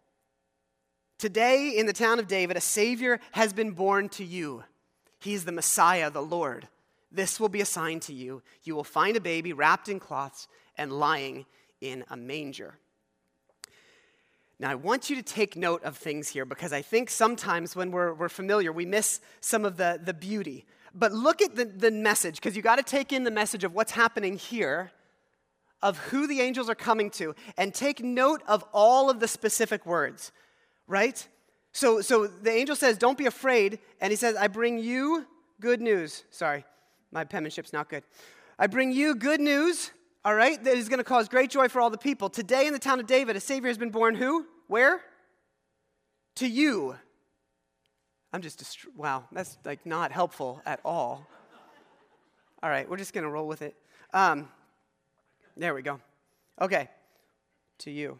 Today, 1.18 1.70
in 1.76 1.87
the 1.87 1.92
town 1.92 2.18
of 2.18 2.26
David, 2.26 2.56
a 2.56 2.61
Savior 2.61 3.20
has 3.32 3.52
been 3.52 3.73
born 3.73 4.08
to 4.11 4.25
you. 4.25 4.64
He's 5.20 5.44
the 5.44 5.52
Messiah, 5.52 6.11
the 6.11 6.23
Lord. 6.23 6.68
This 7.11 7.38
will 7.38 7.49
be 7.49 7.61
a 7.61 7.66
sign 7.66 8.00
to 8.00 8.12
you. 8.12 8.42
You 8.64 8.75
will 8.75 8.84
find 8.84 9.16
a 9.16 9.20
baby 9.20 9.52
wrapped 9.52 9.88
in 9.88 10.00
cloths 10.00 10.49
and 10.76 10.92
lying 10.92 11.46
in 11.80 12.04
a 12.11 12.16
manger. 12.16 12.78
Now, 14.61 14.70
I 14.70 14.75
want 14.76 15.11
you 15.11 15.16
to 15.16 15.23
take 15.23 15.56
note 15.56 15.82
of 15.82 15.96
things 15.96 16.28
here 16.28 16.44
because 16.44 16.73
I 16.73 16.80
think 16.80 17.11
sometimes 17.11 17.75
when 17.75 17.90
we're, 17.90 18.14
we're 18.14 18.28
familiar, 18.28 18.73
we 18.73 18.87
miss 18.87 19.20
some 19.40 19.64
of 19.64 19.76
the, 19.76 20.00
the 20.02 20.14
beauty. 20.14 20.64
But 20.94 21.12
look 21.12 21.42
at 21.42 21.56
the, 21.56 21.64
the 21.64 21.90
message 21.90 22.37
because 22.37 22.54
you 22.56 22.62
got 22.62 22.76
to 22.76 22.84
take 22.84 23.12
in 23.12 23.25
the 23.25 23.30
message 23.30 23.64
of 23.64 23.75
what's 23.75 23.92
happening 23.92 24.37
here, 24.37 24.92
of 25.82 25.99
who 25.99 26.28
the 26.28 26.40
angels 26.40 26.70
are 26.70 26.76
coming 26.76 27.11
to, 27.11 27.34
and 27.56 27.75
take 27.75 28.00
note 28.00 28.42
of 28.46 28.64
all 28.73 29.11
of 29.11 29.18
the 29.18 29.26
specific 29.26 29.84
words, 29.84 30.30
right? 30.87 31.26
So, 31.73 32.00
so 32.00 32.28
the 32.28 32.52
angel 32.52 32.76
says, 32.76 32.96
Don't 32.96 33.18
be 33.18 33.26
afraid. 33.26 33.80
And 34.00 34.12
he 34.12 34.16
says, 34.16 34.37
I 34.37 34.46
bring 34.46 34.78
you 34.78 35.26
good 35.61 35.80
news. 35.80 36.23
Sorry, 36.30 36.64
my 37.11 37.25
penmanship's 37.25 37.73
not 37.73 37.88
good. 37.88 38.04
I 38.56 38.68
bring 38.68 38.92
you 38.92 39.16
good 39.16 39.40
news 39.40 39.90
all 40.25 40.35
right, 40.35 40.62
that 40.64 40.76
is 40.76 40.88
going 40.88 40.99
to 40.99 41.04
cause 41.04 41.28
great 41.28 41.50
joy 41.50 41.69
for 41.69 41.81
all 41.81 41.90
the 41.90 41.99
people. 41.99 42.31
Today 42.31 42.66
in 42.66 42.73
the 42.73 42.78
town 42.78 42.99
of 42.99 43.07
David, 43.07 43.37
a 43.37 43.40
Savior 43.40 43.69
has 43.69 43.76
been 43.76 43.90
born 43.90 44.14
who? 44.14 44.47
Where? 44.69 45.02
To 46.37 46.47
you. 46.47 46.97
I'm 48.33 48.40
just, 48.40 48.59
dist- 48.59 48.87
wow, 48.97 49.25
that's 49.31 49.59
like 49.64 49.85
not 49.85 50.12
helpful 50.12 50.62
at 50.64 50.81
all. 50.85 51.26
All 52.62 52.71
right, 52.71 52.88
we're 52.88 52.97
just 52.97 53.12
going 53.12 53.25
to 53.25 53.31
roll 53.31 53.47
with 53.47 53.61
it. 53.61 53.76
Um, 54.14 54.49
there 55.57 55.75
we 55.75 55.83
go. 55.83 56.00
Okay, 56.61 56.88
to 57.81 57.90
you. 57.90 58.19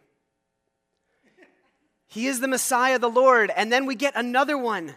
He 2.07 2.27
is 2.27 2.39
the 2.39 2.47
Messiah, 2.47 2.99
the 2.99 3.09
Lord. 3.09 3.51
And 3.55 3.71
then 3.71 3.85
we 3.85 3.95
get 3.95 4.13
another 4.15 4.57
one. 4.57 4.95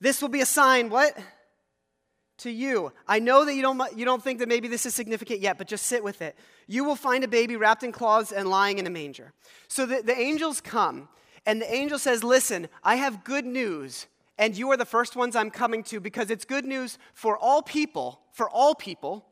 This 0.00 0.22
will 0.22 0.28
be 0.28 0.40
a 0.40 0.46
sign, 0.46 0.88
what? 0.88 1.18
To 2.40 2.50
you. 2.50 2.92
I 3.06 3.18
know 3.18 3.44
that 3.44 3.54
you 3.54 3.62
don't, 3.62 3.80
you 3.96 4.04
don't 4.04 4.22
think 4.22 4.38
that 4.40 4.48
maybe 4.48 4.68
this 4.68 4.86
is 4.86 4.94
significant 4.94 5.40
yet, 5.40 5.58
but 5.58 5.66
just 5.66 5.86
sit 5.86 6.02
with 6.02 6.22
it. 6.22 6.36
You 6.66 6.84
will 6.84 6.96
find 6.96 7.24
a 7.24 7.28
baby 7.28 7.56
wrapped 7.56 7.82
in 7.82 7.92
cloths 7.92 8.32
and 8.32 8.48
lying 8.48 8.78
in 8.78 8.86
a 8.86 8.90
manger. 8.90 9.32
So 9.68 9.86
the, 9.86 10.02
the 10.02 10.18
angels 10.18 10.60
come, 10.60 11.08
and 11.46 11.60
the 11.60 11.72
angel 11.72 11.98
says, 11.98 12.22
Listen, 12.24 12.68
I 12.82 12.96
have 12.96 13.24
good 13.24 13.46
news, 13.46 14.06
and 14.38 14.56
you 14.56 14.70
are 14.70 14.76
the 14.76 14.84
first 14.84 15.16
ones 15.16 15.36
I'm 15.36 15.50
coming 15.50 15.82
to 15.84 16.00
because 16.00 16.30
it's 16.30 16.44
good 16.44 16.64
news 16.64 16.98
for 17.14 17.36
all 17.36 17.62
people, 17.62 18.20
for 18.32 18.48
all 18.48 18.74
people, 18.74 19.24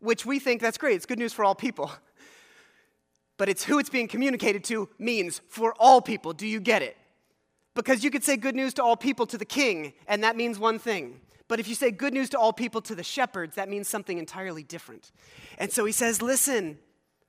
which 0.00 0.26
we 0.26 0.38
think 0.38 0.60
that's 0.60 0.78
great. 0.78 0.96
It's 0.96 1.06
good 1.06 1.18
news 1.18 1.32
for 1.32 1.44
all 1.44 1.54
people. 1.54 1.90
But 3.38 3.48
it's 3.48 3.64
who 3.64 3.80
it's 3.80 3.90
being 3.90 4.06
communicated 4.06 4.62
to 4.64 4.88
means 5.00 5.40
for 5.48 5.74
all 5.80 6.00
people. 6.00 6.32
Do 6.32 6.46
you 6.46 6.60
get 6.60 6.80
it? 6.82 6.96
Because 7.74 8.04
you 8.04 8.10
could 8.10 8.22
say 8.22 8.36
good 8.36 8.54
news 8.54 8.74
to 8.74 8.84
all 8.84 8.96
people 8.96 9.26
to 9.26 9.38
the 9.38 9.44
king, 9.44 9.94
and 10.06 10.22
that 10.22 10.36
means 10.36 10.58
one 10.60 10.78
thing. 10.78 11.18
But 11.52 11.60
if 11.60 11.68
you 11.68 11.74
say 11.74 11.90
good 11.90 12.14
news 12.14 12.30
to 12.30 12.38
all 12.38 12.54
people 12.54 12.80
to 12.80 12.94
the 12.94 13.02
shepherds, 13.02 13.56
that 13.56 13.68
means 13.68 13.86
something 13.86 14.16
entirely 14.16 14.62
different. 14.62 15.12
And 15.58 15.70
so 15.70 15.84
he 15.84 15.92
says, 15.92 16.22
Listen, 16.22 16.78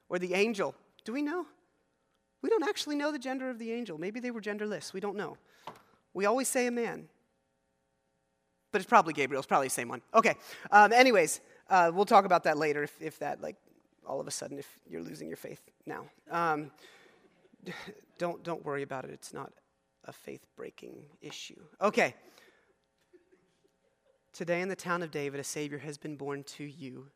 or 0.08 0.18
the 0.18 0.34
angel. 0.34 0.75
Do 1.03 1.12
we 1.12 1.22
know? 1.22 1.46
We 2.42 2.50
don't 2.50 2.63
actually 2.63 2.96
know 2.96 3.12
the 3.12 3.20
gender 3.20 3.50
of 3.50 3.60
the 3.60 3.74
angel. 3.74 3.98
Maybe 3.98 4.22
they 4.22 4.32
were 4.32 4.39
genderless. 4.39 4.94
We 4.94 5.01
don't 5.01 5.18
know. 5.18 5.36
We 6.13 6.25
always 6.25 6.48
say 6.48 6.68
a 6.68 6.72
man. 6.72 7.10
But 8.72 8.80
it's 8.80 8.88
probably 8.88 9.12
Gabriel. 9.12 9.42
It's 9.42 9.46
probably 9.46 9.68
the 9.68 9.72
same 9.72 9.89
one. 9.89 10.01
Okay. 10.15 10.36
Um, 10.72 10.94
anyways, 10.94 11.42
uh, 11.70 11.92
we'll 11.94 12.06
talk 12.06 12.24
about 12.24 12.46
that 12.46 12.58
later 12.58 12.82
if, 12.82 12.96
if 13.01 13.20
that, 13.20 13.42
like, 13.42 13.58
all 14.08 14.22
of 14.22 14.27
a 14.27 14.32
sudden, 14.32 14.58
if 14.58 14.70
you're 14.89 15.03
losing 15.03 15.27
your 15.27 15.36
faith 15.36 15.60
now. 15.86 16.06
Um, 16.32 16.72
don't, 18.18 18.42
don't 18.42 18.63
worry 18.63 18.84
about 18.84 19.03
it. 19.03 19.10
It's 19.12 19.34
not 19.34 19.51
a 20.06 20.13
faith 20.13 20.46
breaking 20.56 20.96
issue. 21.22 21.60
Okay. 21.82 22.15
Today 24.34 24.62
in 24.62 24.68
the 24.68 24.75
town 24.75 25.04
of 25.04 25.12
David, 25.12 25.40
a 25.40 25.44
Savior 25.44 25.78
has 25.78 26.00
been 26.00 26.16
born 26.16 26.44
to 26.44 26.63
you. 26.63 27.10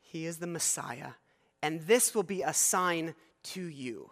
He 0.00 0.24
is 0.24 0.38
the 0.38 0.46
Messiah, 0.46 1.12
and 1.62 1.82
this 1.82 2.14
will 2.14 2.22
be 2.22 2.40
a 2.40 2.54
sign 2.54 3.14
to 3.42 3.62
you. 3.62 4.10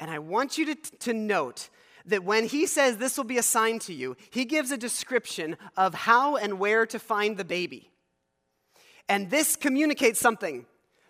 And 0.00 0.10
I 0.10 0.20
want 0.20 0.56
you 0.56 0.74
to, 0.74 0.74
to 1.00 1.12
note 1.12 1.68
that 2.06 2.24
when 2.24 2.46
he 2.46 2.64
says 2.64 2.96
this 2.96 3.18
will 3.18 3.24
be 3.24 3.36
a 3.36 3.42
sign 3.42 3.78
to 3.80 3.92
you, 3.92 4.16
he 4.30 4.46
gives 4.46 4.70
a 4.70 4.78
description 4.78 5.58
of 5.76 5.92
how 5.92 6.36
and 6.36 6.58
where 6.58 6.86
to 6.86 6.98
find 6.98 7.36
the 7.36 7.44
baby. 7.44 7.90
And 9.06 9.28
this 9.28 9.54
communicates 9.54 10.18
something 10.18 10.64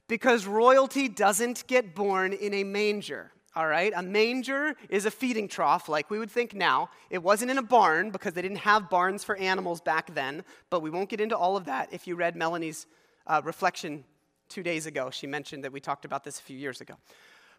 because 0.08 0.46
royalty 0.46 1.08
doesn't 1.08 1.64
get 1.68 1.94
born 1.94 2.32
in 2.32 2.54
a 2.54 2.64
manger 2.64 3.30
all 3.58 3.66
right? 3.66 3.92
A 3.96 4.04
manger 4.04 4.76
is 4.88 5.04
a 5.04 5.10
feeding 5.10 5.48
trough, 5.48 5.88
like 5.88 6.10
we 6.10 6.20
would 6.20 6.30
think 6.30 6.54
now. 6.54 6.90
It 7.10 7.24
wasn't 7.24 7.50
in 7.50 7.58
a 7.58 7.62
barn 7.62 8.10
because 8.10 8.32
they 8.34 8.40
didn't 8.40 8.58
have 8.58 8.88
barns 8.88 9.24
for 9.24 9.34
animals 9.34 9.80
back 9.80 10.14
then, 10.14 10.44
but 10.70 10.80
we 10.80 10.90
won't 10.90 11.08
get 11.08 11.20
into 11.20 11.36
all 11.36 11.56
of 11.56 11.64
that. 11.64 11.88
If 11.90 12.06
you 12.06 12.14
read 12.14 12.36
Melanie's 12.36 12.86
uh, 13.26 13.42
reflection 13.44 14.04
two 14.48 14.62
days 14.62 14.86
ago, 14.86 15.10
she 15.10 15.26
mentioned 15.26 15.64
that 15.64 15.72
we 15.72 15.80
talked 15.80 16.04
about 16.04 16.22
this 16.22 16.38
a 16.38 16.42
few 16.42 16.56
years 16.56 16.80
ago. 16.80 16.94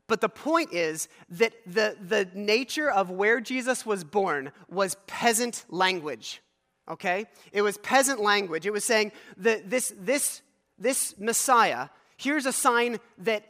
But 0.07 0.21
the 0.21 0.29
point 0.29 0.71
is 0.71 1.09
that 1.31 1.51
the, 1.67 1.97
the 1.99 2.29
nature 2.33 2.89
of 2.89 3.09
where 3.09 3.41
Jesus 3.41 3.85
was 3.85 4.05
born 4.05 4.53
was 4.69 4.95
peasant 5.05 5.65
language, 5.67 6.41
okay? 6.89 7.25
It 7.51 7.61
was 7.61 7.77
peasant 7.79 8.21
language. 8.21 8.65
It 8.65 8.71
was 8.71 8.85
saying 8.85 9.11
that 9.35 9.69
this, 9.69 9.93
this, 9.99 10.43
this 10.77 11.19
Messiah, 11.19 11.89
here's 12.15 12.45
a 12.45 12.53
sign 12.53 12.99
that 13.17 13.43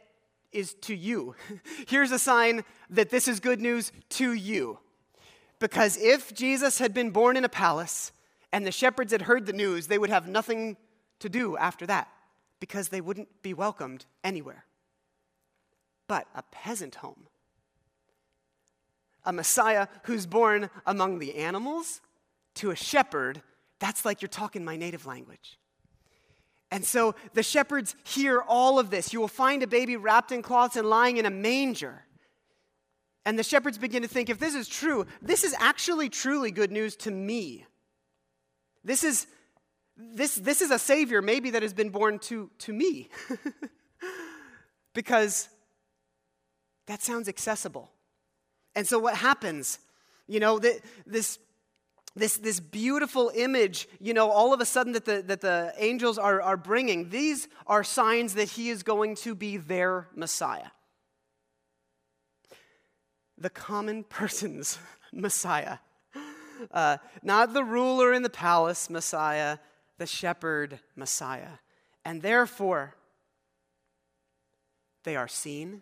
is 0.52 0.74
to 0.82 0.94
you. 0.94 1.34
Here's 1.88 2.12
a 2.12 2.18
sign 2.18 2.64
that 2.90 3.10
this 3.10 3.28
is 3.28 3.40
good 3.40 3.60
news 3.60 3.92
to 4.10 4.32
you. 4.32 4.78
Because 5.58 5.96
if 5.98 6.34
Jesus 6.34 6.78
had 6.78 6.94
been 6.94 7.10
born 7.10 7.36
in 7.36 7.44
a 7.44 7.48
palace 7.48 8.12
and 8.52 8.66
the 8.66 8.72
shepherds 8.72 9.12
had 9.12 9.22
heard 9.22 9.46
the 9.46 9.52
news, 9.52 9.86
they 9.86 9.98
would 9.98 10.10
have 10.10 10.26
nothing 10.26 10.76
to 11.20 11.28
do 11.28 11.56
after 11.56 11.86
that 11.86 12.08
because 12.60 12.88
they 12.88 13.00
wouldn't 13.00 13.42
be 13.42 13.54
welcomed 13.54 14.06
anywhere. 14.24 14.64
But 16.08 16.26
a 16.34 16.42
peasant 16.42 16.96
home, 16.96 17.28
a 19.24 19.32
Messiah 19.32 19.86
who's 20.04 20.26
born 20.26 20.70
among 20.86 21.18
the 21.18 21.36
animals 21.36 22.00
to 22.56 22.70
a 22.70 22.76
shepherd, 22.76 23.42
that's 23.78 24.04
like 24.04 24.22
you're 24.22 24.28
talking 24.28 24.64
my 24.64 24.76
native 24.76 25.06
language. 25.06 25.59
And 26.70 26.84
so 26.84 27.14
the 27.34 27.42
shepherds 27.42 27.96
hear 28.04 28.40
all 28.40 28.78
of 28.78 28.90
this. 28.90 29.12
You 29.12 29.20
will 29.20 29.28
find 29.28 29.62
a 29.62 29.66
baby 29.66 29.96
wrapped 29.96 30.32
in 30.32 30.42
cloths 30.42 30.76
and 30.76 30.88
lying 30.88 31.16
in 31.16 31.26
a 31.26 31.30
manger. 31.30 32.04
And 33.26 33.38
the 33.38 33.42
shepherds 33.42 33.76
begin 33.76 34.02
to 34.02 34.08
think 34.08 34.30
if 34.30 34.38
this 34.38 34.54
is 34.54 34.68
true, 34.68 35.06
this 35.20 35.44
is 35.44 35.54
actually 35.58 36.08
truly 36.08 36.50
good 36.50 36.70
news 36.70 36.96
to 36.96 37.10
me. 37.10 37.66
This 38.84 39.04
is, 39.04 39.26
this, 39.96 40.36
this 40.36 40.62
is 40.62 40.70
a 40.70 40.78
Savior, 40.78 41.20
maybe, 41.20 41.50
that 41.50 41.62
has 41.62 41.74
been 41.74 41.90
born 41.90 42.18
to, 42.20 42.50
to 42.58 42.72
me. 42.72 43.10
because 44.94 45.48
that 46.86 47.02
sounds 47.02 47.28
accessible. 47.28 47.90
And 48.74 48.86
so 48.86 48.98
what 48.98 49.16
happens? 49.16 49.78
You 50.26 50.40
know, 50.40 50.60
this 51.06 51.38
this, 52.16 52.36
this 52.36 52.58
beautiful 52.60 53.30
image, 53.34 53.88
you 54.00 54.12
know, 54.12 54.30
all 54.30 54.52
of 54.52 54.60
a 54.60 54.66
sudden 54.66 54.92
that 54.94 55.04
the, 55.04 55.22
that 55.22 55.40
the 55.40 55.72
angels 55.78 56.18
are, 56.18 56.42
are 56.42 56.56
bringing, 56.56 57.10
these 57.10 57.48
are 57.66 57.84
signs 57.84 58.34
that 58.34 58.50
he 58.50 58.68
is 58.68 58.82
going 58.82 59.14
to 59.16 59.34
be 59.34 59.56
their 59.56 60.08
Messiah. 60.14 60.70
The 63.38 63.50
common 63.50 64.04
person's 64.08 64.78
Messiah. 65.12 65.78
Uh, 66.72 66.98
not 67.22 67.54
the 67.54 67.64
ruler 67.64 68.12
in 68.12 68.22
the 68.22 68.30
palace 68.30 68.90
Messiah, 68.90 69.58
the 69.98 70.06
shepherd 70.06 70.80
Messiah. 70.96 71.58
And 72.04 72.20
therefore, 72.20 72.96
they 75.04 75.16
are 75.16 75.28
seen, 75.28 75.80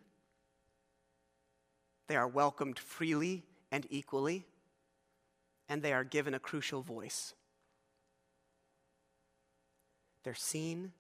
they 2.06 2.16
are 2.16 2.28
welcomed 2.28 2.78
freely 2.78 3.44
and 3.73 3.87
equally 3.90 4.47
and 5.68 5.82
they 5.82 5.92
are 5.92 6.04
given 6.04 6.34
a 6.34 6.38
crucial 6.38 6.82
voice. 6.82 7.34
They're 10.25 10.34
seen, 10.34 10.92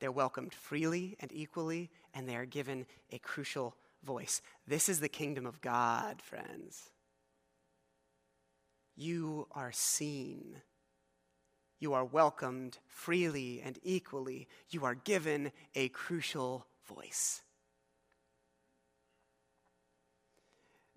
they're 0.00 0.12
welcomed 0.12 0.54
freely 0.54 1.16
and 1.20 1.30
equally, 1.32 1.90
and 2.14 2.28
they 2.28 2.36
are 2.36 2.46
given 2.46 2.86
a 3.10 3.18
crucial 3.18 3.76
voice. 4.04 4.42
This 4.66 4.88
is 4.88 5.00
the 5.00 5.08
kingdom 5.08 5.46
of 5.46 5.60
God, 5.60 6.22
friends. 6.22 6.90
You 8.96 9.46
are 9.52 9.72
seen. 9.72 10.62
You 11.78 11.92
are 11.92 12.04
welcomed 12.04 12.78
freely 12.86 13.60
and 13.62 13.78
equally. 13.82 14.48
You 14.70 14.84
are 14.84 14.94
given 14.94 15.52
a 15.74 15.88
crucial 15.90 16.66
voice. 16.86 17.42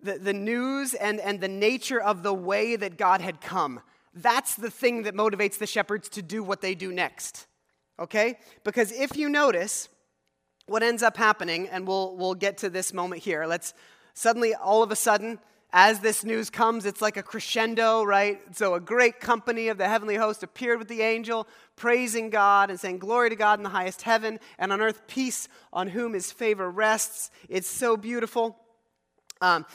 The, 0.02 0.18
the 0.18 0.32
news 0.32 0.94
and, 0.94 1.20
and 1.20 1.40
the 1.40 1.48
nature 1.48 2.00
of 2.00 2.22
the 2.22 2.34
way 2.34 2.76
that 2.76 2.96
God 2.96 3.20
had 3.20 3.40
come. 3.40 3.80
That's 4.14 4.54
the 4.54 4.70
thing 4.70 5.04
that 5.04 5.14
motivates 5.14 5.58
the 5.58 5.66
shepherds 5.66 6.08
to 6.10 6.22
do 6.22 6.42
what 6.42 6.60
they 6.60 6.74
do 6.74 6.92
next. 6.92 7.46
Okay? 7.98 8.38
Because 8.64 8.92
if 8.92 9.16
you 9.16 9.28
notice, 9.28 9.88
what 10.66 10.82
ends 10.82 11.02
up 11.02 11.16
happening, 11.16 11.68
and 11.68 11.86
we'll, 11.86 12.16
we'll 12.16 12.34
get 12.34 12.58
to 12.58 12.70
this 12.70 12.92
moment 12.92 13.22
here, 13.22 13.44
let's 13.46 13.74
suddenly, 14.14 14.54
all 14.54 14.82
of 14.82 14.90
a 14.90 14.96
sudden, 14.96 15.38
as 15.72 16.00
this 16.00 16.24
news 16.24 16.50
comes, 16.50 16.84
it's 16.84 17.00
like 17.00 17.16
a 17.16 17.22
crescendo, 17.22 18.02
right? 18.02 18.40
So 18.56 18.74
a 18.74 18.80
great 18.80 19.20
company 19.20 19.68
of 19.68 19.78
the 19.78 19.88
heavenly 19.88 20.16
host 20.16 20.42
appeared 20.42 20.78
with 20.78 20.88
the 20.88 21.02
angel, 21.02 21.46
praising 21.76 22.30
God 22.30 22.70
and 22.70 22.80
saying, 22.80 22.98
Glory 22.98 23.30
to 23.30 23.36
God 23.36 23.58
in 23.58 23.62
the 23.62 23.68
highest 23.68 24.02
heaven, 24.02 24.40
and 24.58 24.72
on 24.72 24.80
earth 24.80 25.06
peace 25.06 25.46
on 25.72 25.88
whom 25.88 26.14
his 26.14 26.32
favor 26.32 26.68
rests. 26.68 27.30
It's 27.48 27.68
so 27.68 27.96
beautiful. 27.96 28.56
Um, 29.40 29.66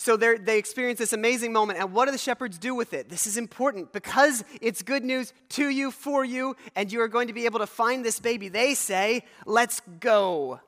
so 0.00 0.16
they 0.16 0.56
experience 0.56 0.98
this 0.98 1.12
amazing 1.12 1.52
moment, 1.52 1.78
and 1.78 1.92
what 1.92 2.06
do 2.06 2.12
the 2.12 2.16
shepherds 2.16 2.56
do 2.56 2.74
with 2.74 2.94
it? 2.94 3.10
This 3.10 3.26
is 3.26 3.36
important 3.36 3.92
because 3.92 4.42
it's 4.62 4.80
good 4.80 5.04
news 5.04 5.34
to 5.50 5.68
you, 5.68 5.90
for 5.90 6.24
you, 6.24 6.56
and 6.74 6.90
you 6.90 7.02
are 7.02 7.08
going 7.08 7.26
to 7.26 7.34
be 7.34 7.44
able 7.44 7.58
to 7.58 7.66
find 7.66 8.02
this 8.02 8.18
baby. 8.18 8.48
They 8.48 8.72
say, 8.72 9.24
Let's 9.44 9.82
go. 10.00 10.60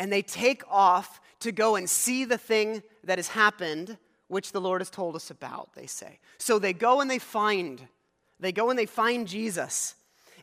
And 0.00 0.12
they 0.12 0.22
take 0.22 0.64
off 0.68 1.20
to 1.40 1.52
go 1.52 1.76
and 1.76 1.88
see 1.88 2.24
the 2.24 2.38
thing 2.38 2.82
that 3.04 3.18
has 3.18 3.28
happened, 3.28 3.96
which 4.26 4.50
the 4.50 4.60
Lord 4.60 4.80
has 4.80 4.90
told 4.90 5.14
us 5.14 5.30
about, 5.30 5.74
they 5.74 5.86
say. 5.86 6.18
So 6.38 6.58
they 6.58 6.72
go 6.72 7.00
and 7.00 7.08
they 7.08 7.20
find, 7.20 7.80
they 8.40 8.50
go 8.50 8.70
and 8.70 8.76
they 8.76 8.86
find 8.86 9.28
Jesus. 9.28 9.94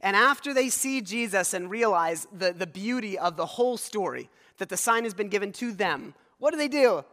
And 0.01 0.15
after 0.15 0.53
they 0.53 0.69
see 0.69 1.01
Jesus 1.01 1.53
and 1.53 1.69
realize 1.69 2.25
the, 2.31 2.53
the 2.53 2.67
beauty 2.67 3.17
of 3.17 3.35
the 3.35 3.45
whole 3.45 3.75
story, 3.75 4.29
that 4.59 4.69
the 4.69 4.77
sign 4.77 5.03
has 5.03 5.13
been 5.13 5.29
given 5.29 5.51
to 5.53 5.73
them, 5.73 6.13
what 6.39 6.51
do 6.51 6.57
they 6.57 6.67
do? 6.67 7.03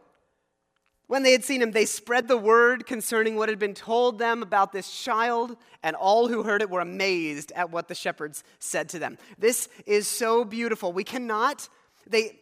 When 1.07 1.21
they 1.21 1.33
had 1.33 1.43
seen 1.43 1.61
him, 1.61 1.71
they 1.71 1.85
spread 1.85 2.27
the 2.27 2.37
word 2.37 2.87
concerning 2.87 3.35
what 3.35 3.49
had 3.49 3.59
been 3.59 3.75
told 3.75 4.17
them 4.17 4.41
about 4.41 4.71
this 4.71 4.91
child, 4.91 5.55
and 5.83 5.95
all 5.95 6.27
who 6.27 6.41
heard 6.41 6.63
it 6.63 6.69
were 6.69 6.81
amazed 6.81 7.51
at 7.55 7.69
what 7.69 7.87
the 7.87 7.95
shepherds 7.95 8.43
said 8.57 8.89
to 8.89 8.99
them. 8.99 9.17
This 9.37 9.69
is 9.85 10.07
so 10.07 10.43
beautiful. 10.43 10.91
We 10.91 11.03
cannot, 11.03 11.69
they, 12.07 12.39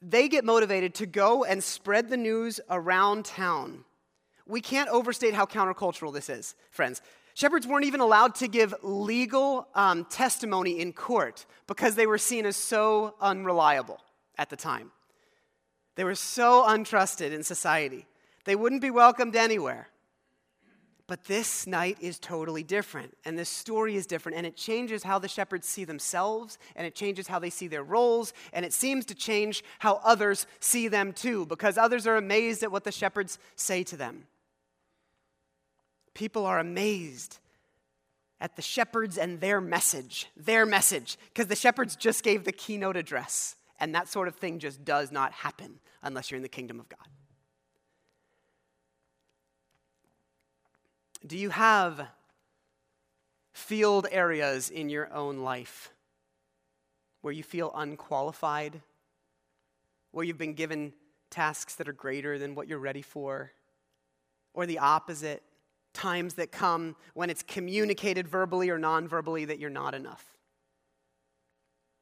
they 0.00 0.28
get 0.28 0.46
motivated 0.46 0.94
to 0.94 1.06
go 1.06 1.44
and 1.44 1.62
spread 1.62 2.08
the 2.08 2.16
news 2.16 2.58
around 2.70 3.26
town. 3.26 3.84
We 4.46 4.62
can't 4.62 4.88
overstate 4.88 5.34
how 5.34 5.44
countercultural 5.44 6.14
this 6.14 6.30
is, 6.30 6.54
friends. 6.70 7.02
Shepherds 7.34 7.66
weren't 7.66 7.84
even 7.84 8.00
allowed 8.00 8.34
to 8.36 8.48
give 8.48 8.74
legal 8.82 9.68
um, 9.74 10.06
testimony 10.06 10.80
in 10.80 10.94
court 10.94 11.44
because 11.66 11.96
they 11.96 12.06
were 12.06 12.18
seen 12.18 12.46
as 12.46 12.56
so 12.56 13.14
unreliable 13.20 14.00
at 14.38 14.48
the 14.48 14.56
time. 14.56 14.90
They 15.98 16.04
were 16.04 16.14
so 16.14 16.64
untrusted 16.64 17.32
in 17.32 17.42
society. 17.42 18.06
They 18.44 18.54
wouldn't 18.54 18.82
be 18.82 18.90
welcomed 18.92 19.34
anywhere. 19.34 19.88
But 21.08 21.24
this 21.24 21.66
night 21.66 21.96
is 22.00 22.20
totally 22.20 22.62
different, 22.62 23.16
and 23.24 23.36
this 23.36 23.48
story 23.48 23.96
is 23.96 24.06
different, 24.06 24.38
and 24.38 24.46
it 24.46 24.54
changes 24.54 25.02
how 25.02 25.18
the 25.18 25.26
shepherds 25.26 25.66
see 25.66 25.82
themselves, 25.82 26.56
and 26.76 26.86
it 26.86 26.94
changes 26.94 27.26
how 27.26 27.40
they 27.40 27.50
see 27.50 27.66
their 27.66 27.82
roles, 27.82 28.32
and 28.52 28.64
it 28.64 28.72
seems 28.72 29.06
to 29.06 29.14
change 29.16 29.64
how 29.80 30.00
others 30.04 30.46
see 30.60 30.86
them 30.86 31.12
too, 31.12 31.46
because 31.46 31.76
others 31.76 32.06
are 32.06 32.16
amazed 32.16 32.62
at 32.62 32.70
what 32.70 32.84
the 32.84 32.92
shepherds 32.92 33.40
say 33.56 33.82
to 33.82 33.96
them. 33.96 34.28
People 36.14 36.46
are 36.46 36.60
amazed 36.60 37.40
at 38.40 38.54
the 38.54 38.62
shepherds 38.62 39.18
and 39.18 39.40
their 39.40 39.60
message, 39.60 40.28
their 40.36 40.64
message, 40.64 41.18
because 41.34 41.48
the 41.48 41.56
shepherds 41.56 41.96
just 41.96 42.22
gave 42.22 42.44
the 42.44 42.52
keynote 42.52 42.96
address. 42.96 43.56
And 43.78 43.94
that 43.94 44.08
sort 44.08 44.28
of 44.28 44.34
thing 44.34 44.58
just 44.58 44.84
does 44.84 45.12
not 45.12 45.32
happen 45.32 45.78
unless 46.02 46.30
you're 46.30 46.36
in 46.36 46.42
the 46.42 46.48
kingdom 46.48 46.80
of 46.80 46.88
God. 46.88 47.06
Do 51.26 51.36
you 51.36 51.50
have 51.50 52.08
field 53.52 54.06
areas 54.10 54.70
in 54.70 54.88
your 54.88 55.12
own 55.12 55.38
life 55.38 55.92
where 57.22 57.32
you 57.32 57.42
feel 57.42 57.72
unqualified, 57.74 58.80
where 60.12 60.24
you've 60.24 60.38
been 60.38 60.54
given 60.54 60.92
tasks 61.30 61.74
that 61.74 61.88
are 61.88 61.92
greater 61.92 62.38
than 62.38 62.54
what 62.54 62.68
you're 62.68 62.78
ready 62.78 63.02
for, 63.02 63.52
or 64.54 64.64
the 64.64 64.78
opposite, 64.78 65.42
times 65.92 66.34
that 66.34 66.52
come 66.52 66.94
when 67.14 67.30
it's 67.30 67.42
communicated 67.42 68.28
verbally 68.28 68.70
or 68.70 68.78
non 68.78 69.08
verbally 69.08 69.44
that 69.44 69.58
you're 69.58 69.70
not 69.70 69.94
enough? 69.94 70.37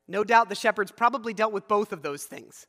No 0.08 0.24
doubt 0.24 0.48
the 0.48 0.54
shepherds 0.54 0.92
probably 0.92 1.34
dealt 1.34 1.52
with 1.52 1.68
both 1.68 1.92
of 1.92 2.02
those 2.02 2.24
things. 2.24 2.66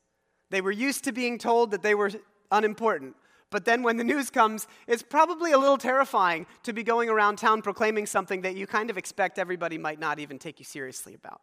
They 0.50 0.60
were 0.60 0.72
used 0.72 1.04
to 1.04 1.12
being 1.12 1.38
told 1.38 1.70
that 1.70 1.82
they 1.82 1.94
were 1.94 2.10
unimportant. 2.50 3.14
But 3.50 3.64
then 3.64 3.82
when 3.82 3.96
the 3.96 4.04
news 4.04 4.28
comes, 4.30 4.66
it's 4.86 5.02
probably 5.02 5.52
a 5.52 5.58
little 5.58 5.78
terrifying 5.78 6.46
to 6.64 6.72
be 6.72 6.82
going 6.82 7.08
around 7.08 7.36
town 7.36 7.62
proclaiming 7.62 8.06
something 8.06 8.42
that 8.42 8.56
you 8.56 8.66
kind 8.66 8.90
of 8.90 8.98
expect 8.98 9.38
everybody 9.38 9.78
might 9.78 9.98
not 9.98 10.18
even 10.18 10.38
take 10.38 10.58
you 10.58 10.64
seriously 10.64 11.14
about. 11.14 11.40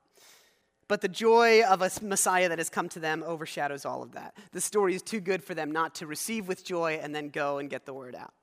But 0.88 1.02
the 1.02 1.08
joy 1.08 1.64
of 1.64 1.82
a 1.82 1.90
Messiah 2.04 2.50
that 2.50 2.60
has 2.60 2.70
come 2.70 2.90
to 2.90 3.00
them 3.00 3.24
overshadows 3.26 3.86
all 3.86 4.04
of 4.04 4.12
that. 4.12 4.38
The 4.52 4.62
story 4.62 4.94
is 4.94 5.02
too 5.02 5.20
good 5.20 5.44
for 5.44 5.56
them 5.56 5.72
not 5.72 5.96
to 5.96 6.06
receive 6.06 6.48
with 6.48 6.64
joy 6.64 7.00
and 7.02 7.16
then 7.16 7.30
go 7.30 7.58
and 7.58 7.70
get 7.70 7.86
the 7.86 7.94
word 7.94 8.16
out. 8.16 8.34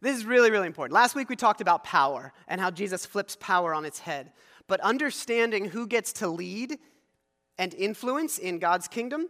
This 0.00 0.16
is 0.16 0.24
really, 0.24 0.50
really 0.50 0.66
important. 0.66 0.94
Last 0.94 1.14
week 1.14 1.28
we 1.28 1.36
talked 1.36 1.60
about 1.60 1.84
power 1.84 2.32
and 2.48 2.58
how 2.58 2.70
Jesus 2.70 3.04
flips 3.04 3.36
power 3.38 3.74
on 3.74 3.84
its 3.84 3.98
head. 3.98 4.32
But 4.70 4.78
understanding 4.82 5.64
who 5.64 5.84
gets 5.84 6.12
to 6.12 6.28
lead 6.28 6.78
and 7.58 7.74
influence 7.74 8.38
in 8.38 8.60
God's 8.60 8.86
kingdom, 8.86 9.28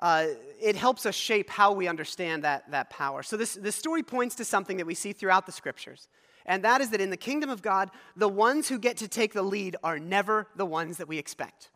uh, 0.00 0.28
it 0.58 0.74
helps 0.74 1.04
us 1.04 1.14
shape 1.14 1.50
how 1.50 1.74
we 1.74 1.86
understand 1.86 2.42
that, 2.42 2.70
that 2.70 2.88
power. 2.88 3.22
So, 3.22 3.36
this, 3.36 3.52
this 3.52 3.76
story 3.76 4.02
points 4.02 4.34
to 4.36 4.46
something 4.46 4.78
that 4.78 4.86
we 4.86 4.94
see 4.94 5.12
throughout 5.12 5.44
the 5.44 5.52
scriptures. 5.52 6.08
And 6.46 6.64
that 6.64 6.80
is 6.80 6.88
that 6.90 7.00
in 7.02 7.10
the 7.10 7.16
kingdom 7.18 7.50
of 7.50 7.60
God, 7.60 7.90
the 8.16 8.26
ones 8.26 8.70
who 8.70 8.78
get 8.78 8.96
to 8.96 9.06
take 9.06 9.34
the 9.34 9.42
lead 9.42 9.76
are 9.84 9.98
never 9.98 10.48
the 10.56 10.64
ones 10.64 10.96
that 10.96 11.08
we 11.08 11.18
expect. 11.18 11.70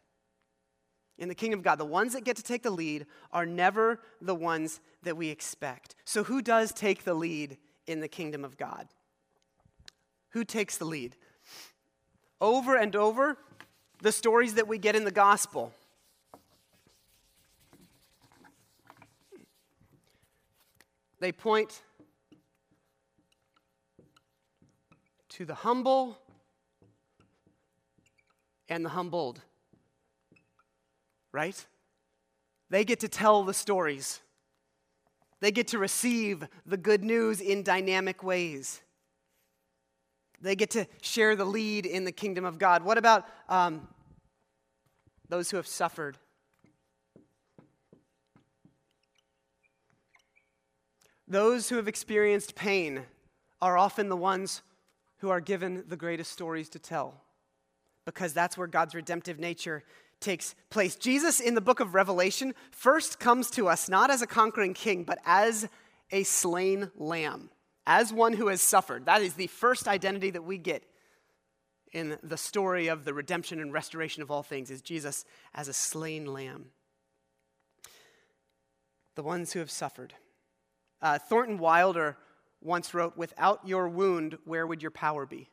In 1.18 1.28
the 1.28 1.34
kingdom 1.34 1.60
of 1.60 1.64
God, 1.64 1.76
the 1.76 1.84
ones 1.84 2.14
that 2.14 2.24
get 2.24 2.36
to 2.36 2.42
take 2.42 2.62
the 2.62 2.70
lead 2.70 3.04
are 3.32 3.44
never 3.44 4.00
the 4.22 4.34
ones 4.34 4.80
that 5.02 5.18
we 5.18 5.28
expect. 5.28 5.94
So, 6.06 6.24
who 6.24 6.40
does 6.40 6.72
take 6.72 7.04
the 7.04 7.12
lead 7.12 7.58
in 7.86 8.00
the 8.00 8.08
kingdom 8.08 8.46
of 8.46 8.56
God? 8.56 8.88
Who 10.30 10.42
takes 10.42 10.78
the 10.78 10.86
lead? 10.86 11.16
Over 12.40 12.76
and 12.76 12.94
over 12.94 13.38
the 14.00 14.12
stories 14.12 14.54
that 14.54 14.68
we 14.68 14.78
get 14.78 14.94
in 14.94 15.04
the 15.04 15.10
gospel. 15.10 15.72
They 21.18 21.32
point 21.32 21.82
to 25.30 25.44
the 25.44 25.54
humble 25.54 26.18
and 28.68 28.84
the 28.84 28.90
humbled. 28.90 29.40
Right? 31.32 31.66
They 32.70 32.84
get 32.84 33.00
to 33.00 33.08
tell 33.08 33.44
the 33.44 33.54
stories. 33.54 34.20
They 35.40 35.50
get 35.50 35.68
to 35.68 35.78
receive 35.78 36.46
the 36.64 36.76
good 36.76 37.04
news 37.04 37.40
in 37.40 37.62
dynamic 37.62 38.22
ways. 38.22 38.80
They 40.40 40.56
get 40.56 40.70
to 40.70 40.86
share 41.00 41.36
the 41.36 41.44
lead 41.44 41.86
in 41.86 42.04
the 42.04 42.12
kingdom 42.12 42.44
of 42.44 42.58
God. 42.58 42.84
What 42.84 42.98
about 42.98 43.26
um, 43.48 43.88
those 45.28 45.50
who 45.50 45.56
have 45.56 45.66
suffered? 45.66 46.18
Those 51.28 51.68
who 51.68 51.76
have 51.76 51.88
experienced 51.88 52.54
pain 52.54 53.02
are 53.60 53.76
often 53.76 54.08
the 54.08 54.16
ones 54.16 54.62
who 55.18 55.30
are 55.30 55.40
given 55.40 55.84
the 55.88 55.96
greatest 55.96 56.30
stories 56.30 56.68
to 56.70 56.78
tell 56.78 57.20
because 58.04 58.32
that's 58.32 58.56
where 58.56 58.68
God's 58.68 58.94
redemptive 58.94 59.40
nature 59.40 59.82
takes 60.20 60.54
place. 60.70 60.94
Jesus 60.94 61.40
in 61.40 61.54
the 61.54 61.60
book 61.60 61.80
of 61.80 61.94
Revelation 61.94 62.54
first 62.70 63.18
comes 63.18 63.50
to 63.52 63.68
us 63.68 63.88
not 63.88 64.10
as 64.10 64.22
a 64.22 64.26
conquering 64.26 64.72
king, 64.72 65.02
but 65.02 65.18
as 65.24 65.68
a 66.12 66.22
slain 66.22 66.90
lamb 66.96 67.50
as 67.86 68.12
one 68.12 68.32
who 68.32 68.48
has 68.48 68.60
suffered. 68.60 69.06
That 69.06 69.22
is 69.22 69.34
the 69.34 69.46
first 69.46 69.86
identity 69.86 70.30
that 70.30 70.42
we 70.42 70.58
get 70.58 70.82
in 71.92 72.18
the 72.22 72.36
story 72.36 72.88
of 72.88 73.04
the 73.04 73.14
redemption 73.14 73.60
and 73.60 73.72
restoration 73.72 74.22
of 74.22 74.30
all 74.30 74.42
things 74.42 74.70
is 74.70 74.82
Jesus 74.82 75.24
as 75.54 75.68
a 75.68 75.72
slain 75.72 76.26
lamb. 76.26 76.66
The 79.14 79.22
ones 79.22 79.52
who 79.52 79.60
have 79.60 79.70
suffered. 79.70 80.12
Uh, 81.00 81.18
Thornton 81.18 81.58
Wilder 81.58 82.18
once 82.60 82.92
wrote, 82.92 83.16
Without 83.16 83.66
your 83.66 83.88
wound, 83.88 84.36
where 84.44 84.66
would 84.66 84.82
your 84.82 84.90
power 84.90 85.24
be? 85.24 85.48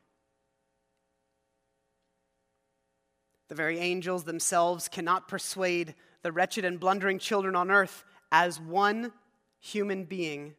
The 3.48 3.54
very 3.54 3.78
angels 3.78 4.24
themselves 4.24 4.88
cannot 4.88 5.28
persuade 5.28 5.94
the 6.22 6.32
wretched 6.32 6.64
and 6.64 6.80
blundering 6.80 7.18
children 7.18 7.54
on 7.54 7.70
earth 7.70 8.04
as 8.32 8.58
one 8.58 9.12
human 9.60 10.04
being 10.04 10.54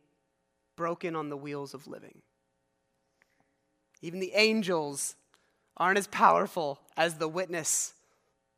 broken 0.76 1.16
on 1.16 1.30
the 1.30 1.38
wheels 1.38 1.74
of 1.74 1.88
living. 1.88 2.22
Even 4.02 4.20
the 4.20 4.34
angels 4.34 5.16
aren't 5.78 5.98
as 5.98 6.08
powerful 6.08 6.80
as 6.96 7.16
the 7.16 7.28
witness 7.28 7.94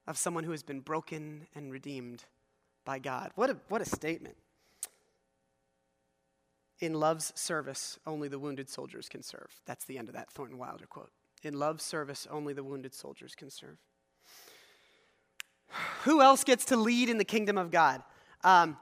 of 0.08 0.18
someone 0.18 0.44
who 0.44 0.52
has 0.52 0.64
been 0.64 0.80
broken 0.80 1.48
and 1.56 1.72
redeemed 1.72 2.26
by 2.86 3.00
God. 3.00 3.32
What 3.36 3.50
a, 3.50 3.58
what 3.68 3.82
a 3.82 3.86
statement. 3.86 4.38
In 6.80 6.94
love's 6.94 7.34
service, 7.36 7.98
only 8.06 8.28
the 8.28 8.40
wounded 8.40 8.70
soldiers 8.70 9.10
can 9.10 9.24
serve. 9.24 9.62
That's 9.66 9.86
the 9.86 9.98
end 9.98 10.10
of 10.10 10.16
that 10.16 10.32
Thornton 10.32 10.58
Wilder 10.58 10.86
quote. 10.86 11.12
In 11.44 11.58
love's 11.58 11.84
service, 11.84 12.28
only 12.30 12.54
the 12.54 12.64
wounded 12.64 12.94
soldiers 12.94 13.36
can 13.36 13.50
serve. 13.50 13.78
Who 16.04 16.22
else 16.22 16.44
gets 16.44 16.66
to 16.66 16.78
lead 16.78 17.10
in 17.10 17.18
the 17.18 17.26
kingdom 17.26 17.58
of 17.58 17.72
God? 17.72 18.04
Um, 18.44 18.78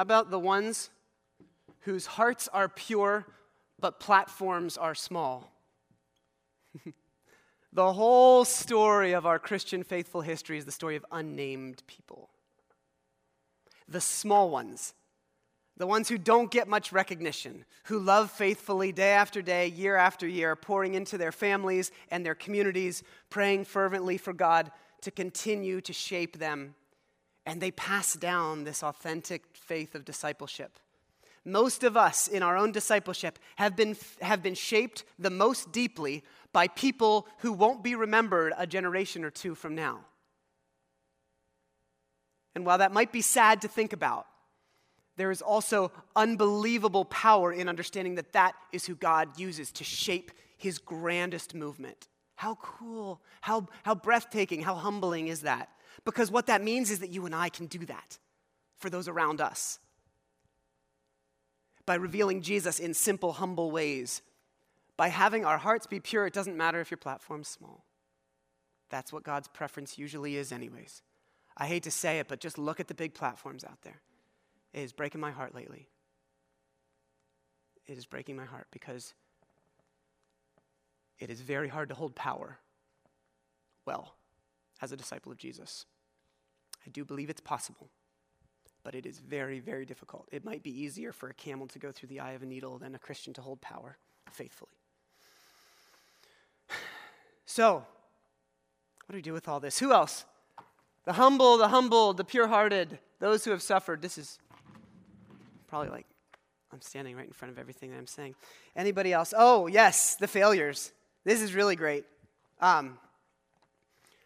how 0.00 0.02
about 0.02 0.30
the 0.30 0.38
ones 0.38 0.88
whose 1.80 2.06
hearts 2.06 2.48
are 2.54 2.70
pure 2.70 3.26
but 3.78 4.00
platforms 4.00 4.78
are 4.78 4.94
small? 4.94 5.52
the 7.74 7.92
whole 7.92 8.46
story 8.46 9.12
of 9.12 9.26
our 9.26 9.38
Christian 9.38 9.82
faithful 9.82 10.22
history 10.22 10.56
is 10.56 10.64
the 10.64 10.72
story 10.72 10.96
of 10.96 11.04
unnamed 11.12 11.82
people. 11.86 12.30
the 13.86 14.00
small 14.00 14.48
ones, 14.48 14.94
the 15.76 15.86
ones 15.86 16.08
who 16.08 16.16
don't 16.16 16.50
get 16.50 16.66
much 16.66 16.92
recognition, 16.92 17.66
who 17.84 17.98
love 17.98 18.30
faithfully 18.30 18.92
day 18.92 19.10
after 19.10 19.42
day, 19.42 19.66
year 19.66 19.96
after 19.96 20.26
year, 20.26 20.56
pouring 20.56 20.94
into 20.94 21.18
their 21.18 21.30
families 21.30 21.90
and 22.10 22.24
their 22.24 22.34
communities, 22.34 23.02
praying 23.28 23.66
fervently 23.66 24.16
for 24.16 24.32
God 24.32 24.72
to 25.02 25.10
continue 25.10 25.82
to 25.82 25.92
shape 25.92 26.38
them. 26.38 26.74
And 27.46 27.60
they 27.60 27.70
pass 27.70 28.14
down 28.14 28.64
this 28.64 28.82
authentic 28.82 29.42
faith 29.54 29.94
of 29.94 30.04
discipleship. 30.04 30.78
Most 31.44 31.84
of 31.84 31.96
us 31.96 32.28
in 32.28 32.42
our 32.42 32.56
own 32.56 32.70
discipleship 32.70 33.38
have 33.56 33.74
been, 33.74 33.96
have 34.20 34.42
been 34.42 34.54
shaped 34.54 35.04
the 35.18 35.30
most 35.30 35.72
deeply 35.72 36.22
by 36.52 36.68
people 36.68 37.26
who 37.38 37.52
won't 37.52 37.82
be 37.82 37.94
remembered 37.94 38.52
a 38.58 38.66
generation 38.66 39.24
or 39.24 39.30
two 39.30 39.54
from 39.54 39.74
now. 39.74 40.00
And 42.54 42.66
while 42.66 42.78
that 42.78 42.92
might 42.92 43.12
be 43.12 43.22
sad 43.22 43.62
to 43.62 43.68
think 43.68 43.92
about, 43.92 44.26
there 45.16 45.30
is 45.30 45.42
also 45.42 45.92
unbelievable 46.16 47.04
power 47.04 47.52
in 47.52 47.68
understanding 47.68 48.16
that 48.16 48.32
that 48.32 48.54
is 48.72 48.86
who 48.86 48.94
God 48.94 49.38
uses 49.38 49.70
to 49.72 49.84
shape 49.84 50.32
his 50.56 50.78
grandest 50.78 51.54
movement. 51.54 52.08
How 52.36 52.56
cool, 52.56 53.20
how, 53.40 53.66
how 53.82 53.94
breathtaking, 53.94 54.62
how 54.62 54.74
humbling 54.74 55.28
is 55.28 55.42
that? 55.42 55.68
Because 56.04 56.30
what 56.30 56.46
that 56.46 56.62
means 56.62 56.90
is 56.90 57.00
that 57.00 57.10
you 57.10 57.26
and 57.26 57.34
I 57.34 57.48
can 57.48 57.66
do 57.66 57.84
that 57.86 58.18
for 58.78 58.90
those 58.90 59.08
around 59.08 59.40
us. 59.40 59.78
By 61.86 61.94
revealing 61.94 62.42
Jesus 62.42 62.78
in 62.78 62.94
simple, 62.94 63.32
humble 63.32 63.70
ways. 63.70 64.22
By 64.96 65.08
having 65.08 65.44
our 65.44 65.58
hearts 65.58 65.86
be 65.86 66.00
pure, 66.00 66.26
it 66.26 66.32
doesn't 66.32 66.56
matter 66.56 66.80
if 66.80 66.90
your 66.90 66.98
platform's 66.98 67.48
small. 67.48 67.84
That's 68.90 69.12
what 69.12 69.22
God's 69.22 69.48
preference 69.48 69.98
usually 69.98 70.36
is, 70.36 70.52
anyways. 70.52 71.02
I 71.56 71.66
hate 71.66 71.82
to 71.84 71.90
say 71.90 72.18
it, 72.18 72.28
but 72.28 72.40
just 72.40 72.58
look 72.58 72.80
at 72.80 72.88
the 72.88 72.94
big 72.94 73.14
platforms 73.14 73.64
out 73.64 73.82
there. 73.82 74.00
It 74.72 74.80
is 74.80 74.92
breaking 74.92 75.20
my 75.20 75.30
heart 75.30 75.54
lately. 75.54 75.88
It 77.86 77.98
is 77.98 78.06
breaking 78.06 78.36
my 78.36 78.44
heart 78.44 78.68
because 78.70 79.14
it 81.18 81.28
is 81.28 81.40
very 81.40 81.68
hard 81.68 81.88
to 81.88 81.94
hold 81.94 82.14
power 82.14 82.58
well 83.84 84.14
as 84.80 84.92
a 84.92 84.96
disciple 84.96 85.32
of 85.32 85.38
Jesus. 85.38 85.86
I 86.86 86.90
do 86.90 87.04
believe 87.04 87.30
it's 87.30 87.40
possible, 87.40 87.90
but 88.82 88.94
it 88.94 89.06
is 89.06 89.18
very, 89.18 89.60
very 89.60 89.84
difficult. 89.84 90.28
It 90.32 90.44
might 90.44 90.62
be 90.62 90.70
easier 90.70 91.12
for 91.12 91.28
a 91.28 91.34
camel 91.34 91.66
to 91.68 91.78
go 91.78 91.92
through 91.92 92.08
the 92.08 92.20
eye 92.20 92.32
of 92.32 92.42
a 92.42 92.46
needle 92.46 92.78
than 92.78 92.94
a 92.94 92.98
Christian 92.98 93.34
to 93.34 93.42
hold 93.42 93.60
power 93.60 93.98
faithfully. 94.30 94.72
So, 97.46 97.74
what 97.74 99.12
do 99.12 99.16
we 99.16 99.22
do 99.22 99.32
with 99.32 99.48
all 99.48 99.58
this? 99.58 99.80
Who 99.80 99.92
else? 99.92 100.24
The 101.04 101.14
humble, 101.14 101.58
the 101.58 101.66
humble, 101.66 102.12
the 102.12 102.22
pure 102.22 102.46
hearted, 102.46 103.00
those 103.18 103.44
who 103.44 103.50
have 103.50 103.60
suffered. 103.60 104.02
This 104.02 104.18
is 104.18 104.38
probably 105.66 105.88
like 105.88 106.06
I'm 106.72 106.80
standing 106.80 107.16
right 107.16 107.26
in 107.26 107.32
front 107.32 107.50
of 107.50 107.58
everything 107.58 107.90
that 107.90 107.96
I'm 107.96 108.06
saying. 108.06 108.36
Anybody 108.76 109.12
else? 109.12 109.34
Oh, 109.36 109.66
yes, 109.66 110.14
the 110.14 110.28
failures. 110.28 110.92
This 111.24 111.42
is 111.42 111.52
really 111.52 111.74
great. 111.74 112.04
Um, 112.60 112.98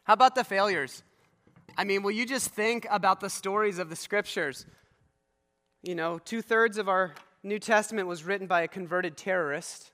how 0.05 0.14
about 0.14 0.35
the 0.35 0.45
failures? 0.45 1.03
I 1.77 1.85
mean, 1.85 2.03
will 2.03 2.12
you 2.12 2.25
just 2.25 2.51
think 2.51 2.87
about 2.90 3.21
the 3.21 3.31
stories 3.31 3.79
of 3.79 3.90
the 3.90 3.97
scriptures? 3.97 4.64
You 5.83 5.95
know, 5.95 6.19
two 6.19 6.40
thirds 6.40 6.79
of 6.79 6.88
our 6.88 7.14
New 7.43 7.59
Testament 7.59 8.09
was 8.09 8.25
written 8.25 8.47
by 8.47 8.62
a 8.62 8.69
converted 8.69 9.17
terrorist. 9.17 9.93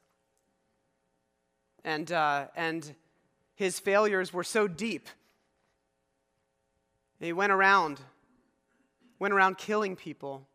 And, 1.85 2.13
uh, 2.13 2.49
and 2.55 2.95
his 3.55 3.81
failures 3.81 4.33
were 4.33 4.45
so 4.45 4.69
deep 4.69 5.09
he 7.21 7.35
went 7.35 7.53
around, 7.53 8.01
went 9.19 9.35
around 9.35 9.59
killing 9.59 9.95
people 9.95 10.49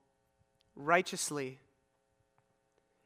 righteously. 0.76 1.60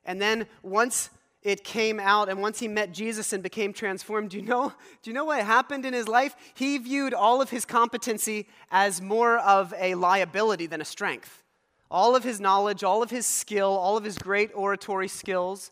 And 0.05 0.21
then 0.21 0.47
once 0.63 1.09
it 1.41 1.63
came 1.63 1.99
out 1.99 2.27
and 2.27 2.41
once 2.41 2.59
he 2.59 2.67
met 2.67 2.91
Jesus 2.91 3.31
and 3.31 3.41
became 3.41 3.71
transformed, 3.71 4.31
do 4.31 4.37
you 4.37 4.43
know, 4.43 4.73
do 5.01 5.09
you 5.09 5.13
know 5.13 5.25
what 5.25 5.43
happened 5.43 5.85
in 5.85 5.93
his 5.93 6.07
life? 6.07 6.35
He 6.53 6.77
viewed 6.77 7.13
all 7.13 7.41
of 7.41 7.49
his 7.49 7.65
competency 7.65 8.47
as 8.71 9.01
more 9.01 9.37
of 9.37 9.73
a 9.77 9.95
liability 9.95 10.67
than 10.67 10.81
a 10.81 10.85
strength. 10.85 11.43
All 11.89 12.15
of 12.15 12.23
his 12.23 12.39
knowledge, 12.39 12.83
all 12.83 13.01
of 13.01 13.09
his 13.09 13.25
skill, 13.25 13.69
all 13.69 13.97
of 13.97 14.03
his 14.03 14.17
great 14.17 14.51
oratory 14.53 15.07
skills. 15.07 15.71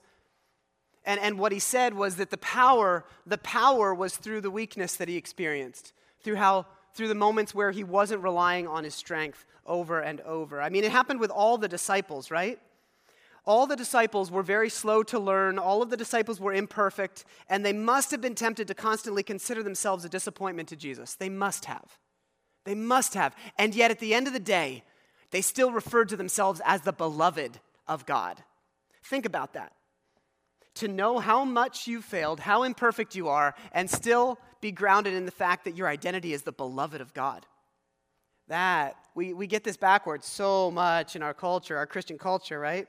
And, 1.05 1.19
and 1.19 1.37
what 1.37 1.51
he 1.51 1.59
said 1.59 1.93
was 1.93 2.15
that 2.15 2.31
the 2.31 2.37
power, 2.37 3.05
the 3.25 3.37
power 3.37 3.93
was 3.93 4.15
through 4.15 4.41
the 4.41 4.51
weakness 4.51 4.95
that 4.95 5.07
he 5.07 5.15
experienced, 5.15 5.93
through 6.23 6.35
how 6.35 6.65
through 6.93 7.07
the 7.07 7.15
moments 7.15 7.53
where 7.53 7.69
he 7.69 7.83
wasn't 7.83 8.23
relying 8.23 8.67
on 8.67 8.83
his 8.83 8.95
strength 8.95 9.45
over 9.67 9.99
and 9.99 10.19
over. 10.21 10.59
I 10.59 10.69
mean, 10.69 10.83
it 10.83 10.91
happened 10.91 11.19
with 11.19 11.29
all 11.29 11.59
the 11.59 11.67
disciples, 11.67 12.31
right? 12.31 12.59
All 13.47 13.65
the 13.65 13.77
disciples 13.77 14.29
were 14.29 14.43
very 14.43 14.69
slow 14.69 15.03
to 15.03 15.17
learn. 15.17 15.57
All 15.57 15.81
of 15.81 15.89
the 15.89 15.95
disciples 15.95 16.37
were 16.37 16.53
imperfect, 16.53 17.23
and 17.49 17.65
they 17.65 17.71
must 17.71 18.11
have 18.11 18.19
been 18.19 18.35
tempted 18.35 18.67
to 18.67 18.73
constantly 18.73 19.23
consider 19.23 19.63
themselves 19.63 20.03
a 20.03 20.09
disappointment 20.09 20.67
to 20.69 20.75
Jesus. 20.75 21.15
They 21.15 21.29
must 21.29 21.63
have. 21.63 21.97
They 22.65 22.75
must 22.75 23.13
have. 23.13 23.33
And 23.57 23.73
yet, 23.73 23.89
at 23.89 23.99
the 23.99 24.13
end 24.13 24.27
of 24.27 24.33
the 24.33 24.39
day, 24.39 24.83
they 25.31 25.41
still 25.41 25.71
referred 25.71 26.09
to 26.09 26.17
themselves 26.17 26.61
as 26.65 26.81
the 26.81 26.91
beloved 26.91 27.61
of 27.87 28.05
God. 28.05 28.43
Think 29.01 29.25
about 29.25 29.53
that. 29.53 29.71
To 30.75 30.89
know 30.89 31.19
how 31.19 31.45
much 31.45 31.87
you 31.87 32.01
failed, 32.01 32.41
how 32.41 32.63
imperfect 32.63 33.15
you 33.15 33.29
are, 33.29 33.55
and 33.71 33.89
still 33.89 34.39
be 34.59 34.73
grounded 34.73 35.13
in 35.13 35.23
the 35.23 35.31
fact 35.31 35.63
that 35.63 35.77
your 35.77 35.87
identity 35.87 36.33
is 36.33 36.41
the 36.41 36.51
beloved 36.51 36.99
of 36.99 37.13
God. 37.13 37.45
That, 38.49 38.97
we, 39.15 39.31
we 39.33 39.47
get 39.47 39.63
this 39.63 39.77
backwards 39.77 40.25
so 40.25 40.69
much 40.69 41.15
in 41.15 41.23
our 41.23 41.33
culture, 41.33 41.77
our 41.77 41.87
Christian 41.87 42.17
culture, 42.17 42.59
right? 42.59 42.87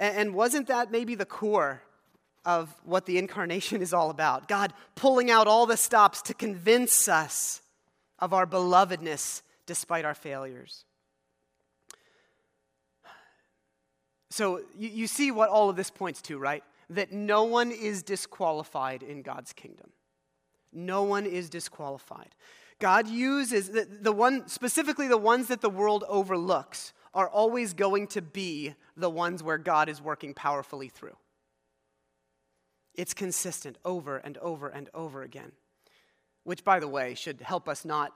And, 0.00 0.34
wasn't 0.34 0.68
that 0.68 0.90
maybe 0.90 1.14
the 1.14 1.26
core 1.26 1.82
of 2.46 2.74
what 2.84 3.04
the 3.04 3.18
incarnation 3.18 3.82
is 3.82 3.92
all 3.92 4.08
about? 4.08 4.48
God 4.48 4.72
pulling 4.94 5.30
out 5.30 5.46
all 5.46 5.66
the 5.66 5.76
stops 5.76 6.22
to 6.22 6.34
convince 6.34 7.06
us 7.06 7.60
of 8.18 8.32
our 8.32 8.46
belovedness 8.46 9.42
despite 9.66 10.06
our 10.06 10.14
failures. 10.14 10.86
So 14.30 14.62
you, 14.74 14.88
you 14.88 15.06
see 15.06 15.30
what 15.30 15.50
all 15.50 15.68
of 15.68 15.76
this 15.76 15.90
points 15.90 16.22
to, 16.22 16.38
right? 16.38 16.64
That 16.88 17.12
no 17.12 17.44
one 17.44 17.70
is 17.70 18.02
disqualified 18.02 19.02
in 19.02 19.20
God's 19.20 19.52
kingdom. 19.52 19.90
No 20.72 21.02
one 21.02 21.26
is 21.26 21.50
disqualified. 21.50 22.34
God 22.78 23.06
uses 23.06 23.68
the, 23.68 23.86
the 24.00 24.12
one, 24.12 24.48
specifically 24.48 25.08
the 25.08 25.18
ones 25.18 25.48
that 25.48 25.60
the 25.60 25.68
world 25.68 26.04
overlooks, 26.08 26.94
are 27.12 27.28
always 27.28 27.74
going 27.74 28.06
to 28.08 28.22
be 28.22 28.74
the 28.96 29.10
ones 29.10 29.42
where 29.42 29.58
God 29.58 29.88
is 29.88 30.00
working 30.00 30.34
powerfully 30.34 30.88
through. 30.88 31.16
It's 32.94 33.14
consistent 33.14 33.78
over 33.84 34.18
and 34.18 34.36
over 34.38 34.68
and 34.68 34.88
over 34.94 35.22
again, 35.22 35.52
which, 36.44 36.64
by 36.64 36.80
the 36.80 36.88
way, 36.88 37.14
should 37.14 37.40
help 37.40 37.68
us 37.68 37.84
not 37.84 38.12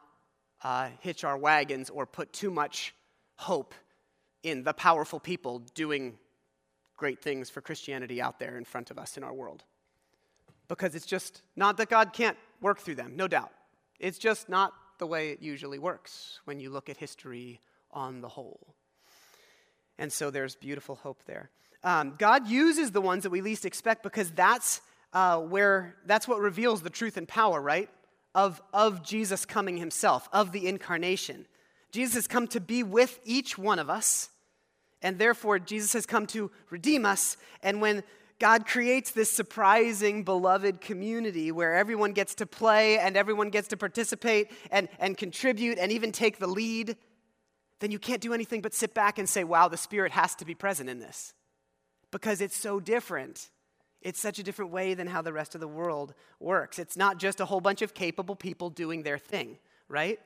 uh, 0.63 0.91
hitch 1.01 1.25
our 1.25 1.37
wagons 1.37 1.91
or 1.91 2.07
put 2.07 2.33
too 2.33 2.51
much 2.51 2.95
hope 3.37 3.75
in 4.43 4.63
the 4.63 4.73
powerful 4.73 5.19
people 5.19 5.61
doing 5.75 6.19
great 6.97 7.21
things 7.21 7.51
for 7.51 7.61
Christianity 7.61 8.21
out 8.21 8.39
there 8.39 8.57
in 8.57 8.65
front 8.65 8.91
of 8.91 8.99
us 8.99 9.17
in 9.17 9.25
our 9.25 9.33
world 9.33 9.65
because 10.69 10.95
it's 10.95 11.07
just 11.07 11.43
not 11.57 11.77
that 11.77 11.89
God 11.89 12.13
can't 12.13 12.37
work 12.61 12.81
through 12.81 12.95
them, 12.97 13.17
no 13.17 13.29
doubt. 13.29 13.51
It's 13.99 14.19
just 14.19 14.49
not 14.49 14.73
the 14.99 15.07
way 15.07 15.31
it 15.31 15.43
usually 15.43 15.79
works 15.79 16.41
when 16.45 16.61
you 16.61 16.71
look 16.71 16.89
at 16.89 16.97
history 16.97 17.61
on 17.91 18.21
the 18.21 18.29
whole. 18.29 18.75
And 19.99 20.13
so 20.13 20.31
there's 20.31 20.57
beautiful 20.57 20.97
hope 20.97 21.23
there. 21.27 21.51
Um, 21.83 22.15
God 22.19 22.49
uses 22.49 22.93
the 22.93 23.01
ones 23.01 23.25
that 23.25 23.31
we 23.31 23.41
least 23.41 23.65
expect 23.65 24.03
because 24.03 24.31
that's 24.31 24.81
uh, 25.13 25.39
where 25.39 25.97
that's 26.07 26.27
what 26.27 26.41
reveals 26.41 26.83
the 26.83 26.91
truth 26.91 27.17
and 27.17 27.29
power, 27.29 27.61
right? 27.61 27.89
Of, 28.35 28.61
of 28.73 29.05
Jesus 29.05 29.45
coming 29.45 29.77
himself, 29.77 30.29
of 30.33 30.51
the 30.51 30.67
incarnation. 30.67 31.47
Jesus 31.93 32.15
has 32.15 32.27
come 32.27 32.49
to 32.49 32.61
be 32.61 32.83
with 32.83 33.21
each 33.25 33.57
one 33.57 33.79
of 33.79 33.89
us, 33.89 34.31
and 35.03 35.19
therefore 35.19 35.61
Jesus 35.61 35.93
has 35.93 36.07
come 36.07 36.27
to 36.29 36.51
redeem 36.71 37.07
us. 37.07 37.37
And 37.63 37.81
when 37.81 38.03
God 38.41 38.67
creates 38.67 39.13
this 39.13 39.31
surprising, 39.31 40.25
beloved 40.25 40.81
community 40.81 41.53
where 41.53 41.75
everyone 41.75 42.13
gets 42.13 42.35
to 42.37 42.47
play 42.47 42.99
and 42.99 43.17
everyone 43.17 43.51
gets 43.51 43.69
to 43.69 43.77
participate 43.77 44.51
and, 44.73 44.89
and 44.99 45.17
contribute 45.17 45.79
and 45.79 45.93
even 45.93 46.11
take 46.11 46.39
the 46.39 46.49
lead, 46.49 46.97
then 47.85 47.91
you 47.91 47.99
can't 47.99 48.23
do 48.23 48.33
anything 48.33 48.63
but 48.63 48.73
sit 48.73 48.95
back 48.95 49.19
and 49.19 49.29
say, 49.29 49.45
wow, 49.45 49.69
the 49.69 49.77
Spirit 49.77 50.13
has 50.13 50.35
to 50.37 50.47
be 50.47 50.55
present 50.55 50.89
in 50.89 51.01
this. 51.01 51.35
Because 52.11 52.41
it's 52.41 52.57
so 52.57 52.81
different. 52.81 53.51
It's 54.01 54.19
such 54.19 54.39
a 54.39 54.43
different 54.43 54.71
way 54.71 54.95
than 54.95 55.07
how 55.07 55.21
the 55.21 55.35
rest 55.35 55.55
of 55.55 55.61
the 55.61 55.69
world 55.69 56.15
works. 56.41 56.79
It's 56.79 56.97
not 56.97 57.19
just 57.19 57.41
a 57.41 57.45
whole 57.45 57.61
bunch 57.61 57.83
of 57.83 57.93
capable 57.93 58.37
people 58.37 58.71
doing 58.71 59.03
their 59.03 59.19
thing, 59.19 59.59
right? 59.87 60.19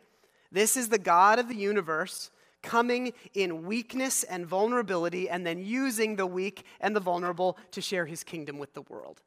This 0.53 0.77
is 0.77 0.89
the 0.89 1.01
God 1.01 1.41
of 1.41 1.49
the 1.49 1.57
universe 1.57 2.31
coming 2.63 3.13
in 3.35 3.65
weakness 3.65 4.23
and 4.23 4.47
vulnerability, 4.47 5.29
and 5.29 5.45
then 5.45 5.59
using 5.59 6.15
the 6.15 6.27
weak 6.27 6.65
and 6.81 6.95
the 6.95 7.01
vulnerable 7.01 7.59
to 7.73 7.81
share 7.81 8.07
his 8.07 8.23
kingdom 8.23 8.59
with 8.59 8.73
the 8.75 8.83
world. 8.83 9.21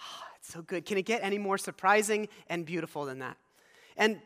Oh, 0.00 0.24
it's 0.36 0.52
so 0.52 0.62
good. 0.62 0.84
Can 0.84 0.98
it 0.98 1.02
get 1.02 1.22
any 1.22 1.38
more 1.38 1.58
surprising 1.58 2.28
and 2.48 2.66
beautiful 2.66 3.04
than 3.04 3.20
that? 3.20 3.36
And, 3.96 4.20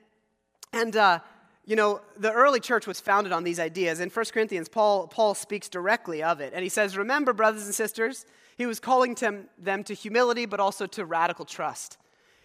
and 0.73 0.97
uh, 0.97 1.19
you 1.67 1.77
know, 1.77 2.01
the 2.19 2.33
early 2.33 2.61
church 2.61 2.87
was 2.87 3.01
founded 3.01 3.33
on 3.33 3.43
these 3.43 3.59
ideas. 3.59 4.01
In 4.01 4.11
1 4.11 4.25
Corinthians, 4.33 4.69
Paul, 4.69 5.07
Paul 5.07 5.35
speaks 5.35 5.69
directly 5.69 6.23
of 6.23 6.41
it. 6.41 6.53
And 6.55 6.63
he 6.63 6.69
says, 6.69 6.97
Remember, 6.97 7.33
brothers 7.33 7.65
and 7.65 7.75
sisters, 7.75 8.27
he 8.57 8.67
was 8.67 8.81
calling 8.81 9.15
to 9.17 9.45
them 9.59 9.83
to 9.85 9.95
humility, 9.95 10.47
but 10.47 10.61
also 10.61 10.87
to 10.87 11.05
radical 11.05 11.45
trust. 11.45 11.99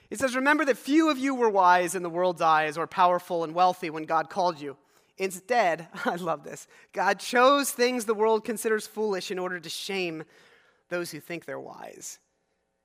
He 0.10 0.16
says, 0.16 0.36
Remember 0.36 0.64
that 0.66 0.78
few 0.78 1.10
of 1.10 1.18
you 1.18 1.36
were 1.36 1.50
wise 1.50 1.96
in 1.96 2.04
the 2.04 2.10
world's 2.10 2.42
eyes 2.42 2.78
or 2.78 2.88
powerful 2.88 3.44
and 3.44 3.54
wealthy 3.54 3.90
when 3.90 4.04
God 4.04 4.30
called 4.30 4.60
you. 4.60 4.78
Instead, 5.18 5.88
I 6.06 6.16
love 6.16 6.44
this, 6.44 6.68
God 6.94 7.20
chose 7.20 7.72
things 7.72 8.06
the 8.06 8.14
world 8.14 8.46
considers 8.46 8.88
foolish 8.88 9.32
in 9.32 9.40
order 9.40 9.60
to 9.60 9.70
shame 9.70 10.24
those 10.88 11.12
who 11.12 11.20
think 11.20 11.46
they're 11.46 11.60
wise. 11.60 12.20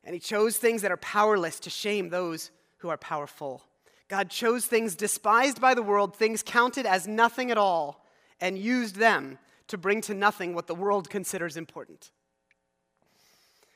And 0.03 0.13
he 0.15 0.21
chose 0.21 0.59
things 0.59 0.83
that 0.83 0.93
are 0.93 0.99
powerless 0.99 1.61
to 1.61 1.71
shame 1.71 2.11
those 2.11 2.51
who 2.79 2.91
are 2.91 2.99
powerful. 2.99 3.63
God 4.09 4.31
chose 4.31 4.67
things 4.67 4.95
despised 4.95 5.61
by 5.61 5.75
the 5.75 5.83
world, 5.83 6.17
things 6.17 6.43
counted 6.43 6.87
as 6.87 7.09
nothing 7.09 7.51
at 7.51 7.59
all, 7.59 8.05
and 8.41 8.59
used 8.59 8.97
them 8.97 9.39
to 9.69 9.79
bring 9.79 10.01
to 10.03 10.15
nothing 10.15 10.55
what 10.55 10.67
the 10.67 10.75
world 10.75 11.09
considers 11.09 11.57
important. 11.57 12.11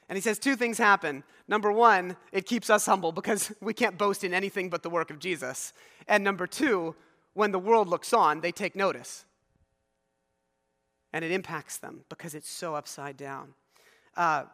And 0.09 0.17
he 0.17 0.23
says 0.23 0.38
two 0.38 0.57
things 0.57 0.79
happen. 0.79 1.23
Number 1.47 1.71
one, 1.71 2.17
it 2.33 2.47
keeps 2.47 2.71
us 2.71 2.87
humble 2.87 3.12
because 3.12 3.53
we 3.61 3.75
can't 3.75 3.99
boast 3.99 4.25
in 4.25 4.33
anything 4.33 4.71
but 4.71 4.83
the 4.83 4.91
work 4.91 5.11
of 5.11 5.19
Jesus. 5.19 5.73
And 6.07 6.25
number 6.25 6.47
two, 6.47 6.95
when 7.35 7.53
the 7.53 7.59
world 7.59 7.88
looks 7.88 8.12
on, 8.12 8.41
they 8.41 8.53
take 8.53 8.75
notice. 8.75 9.25
And 11.12 11.25
it 11.25 11.31
impacts 11.31 11.79
them 11.79 12.05
because 12.09 12.35
it's 12.35 12.51
so 12.51 12.75
upside 12.75 13.17
down. 13.17 13.55
Uh, 14.17 14.45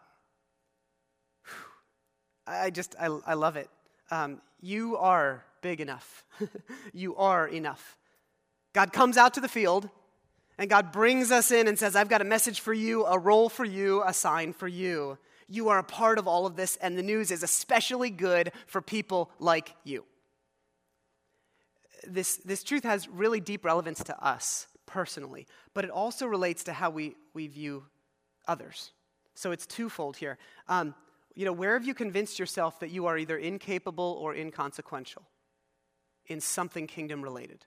I 2.46 2.70
just, 2.70 2.94
I, 3.00 3.06
I 3.26 3.34
love 3.34 3.56
it. 3.56 3.70
Um, 4.10 4.40
you 4.60 4.96
are 4.96 5.44
big 5.60 5.80
enough. 5.80 6.24
you 6.92 7.16
are 7.16 7.46
enough. 7.48 7.98
God 8.72 8.92
comes 8.92 9.16
out 9.16 9.34
to 9.34 9.40
the 9.40 9.48
field 9.48 9.88
and 10.58 10.70
God 10.70 10.92
brings 10.92 11.30
us 11.30 11.50
in 11.50 11.66
and 11.66 11.78
says, 11.78 11.96
I've 11.96 12.08
got 12.08 12.20
a 12.20 12.24
message 12.24 12.60
for 12.60 12.72
you, 12.72 13.04
a 13.06 13.18
role 13.18 13.48
for 13.48 13.64
you, 13.64 14.02
a 14.04 14.12
sign 14.12 14.52
for 14.52 14.68
you. 14.68 15.18
You 15.48 15.68
are 15.68 15.78
a 15.78 15.84
part 15.84 16.18
of 16.18 16.28
all 16.28 16.46
of 16.46 16.56
this, 16.56 16.76
and 16.76 16.96
the 16.96 17.02
news 17.02 17.30
is 17.30 17.42
especially 17.42 18.10
good 18.10 18.52
for 18.66 18.80
people 18.80 19.30
like 19.38 19.74
you. 19.84 20.04
This, 22.06 22.36
this 22.36 22.62
truth 22.62 22.84
has 22.84 23.08
really 23.08 23.40
deep 23.40 23.64
relevance 23.64 24.02
to 24.04 24.24
us 24.24 24.68
personally, 24.86 25.46
but 25.72 25.84
it 25.84 25.90
also 25.90 26.26
relates 26.26 26.64
to 26.64 26.72
how 26.72 26.90
we, 26.90 27.16
we 27.34 27.46
view 27.48 27.84
others. 28.46 28.92
So 29.34 29.50
it's 29.50 29.66
twofold 29.66 30.16
here. 30.16 30.38
Um, 30.68 30.94
you 31.34 31.44
know, 31.44 31.52
where 31.52 31.74
have 31.74 31.86
you 31.86 31.94
convinced 31.94 32.38
yourself 32.38 32.80
that 32.80 32.90
you 32.90 33.06
are 33.06 33.18
either 33.18 33.36
incapable 33.36 34.18
or 34.20 34.34
inconsequential 34.34 35.22
in 36.26 36.40
something 36.40 36.86
kingdom 36.86 37.22
related? 37.22 37.64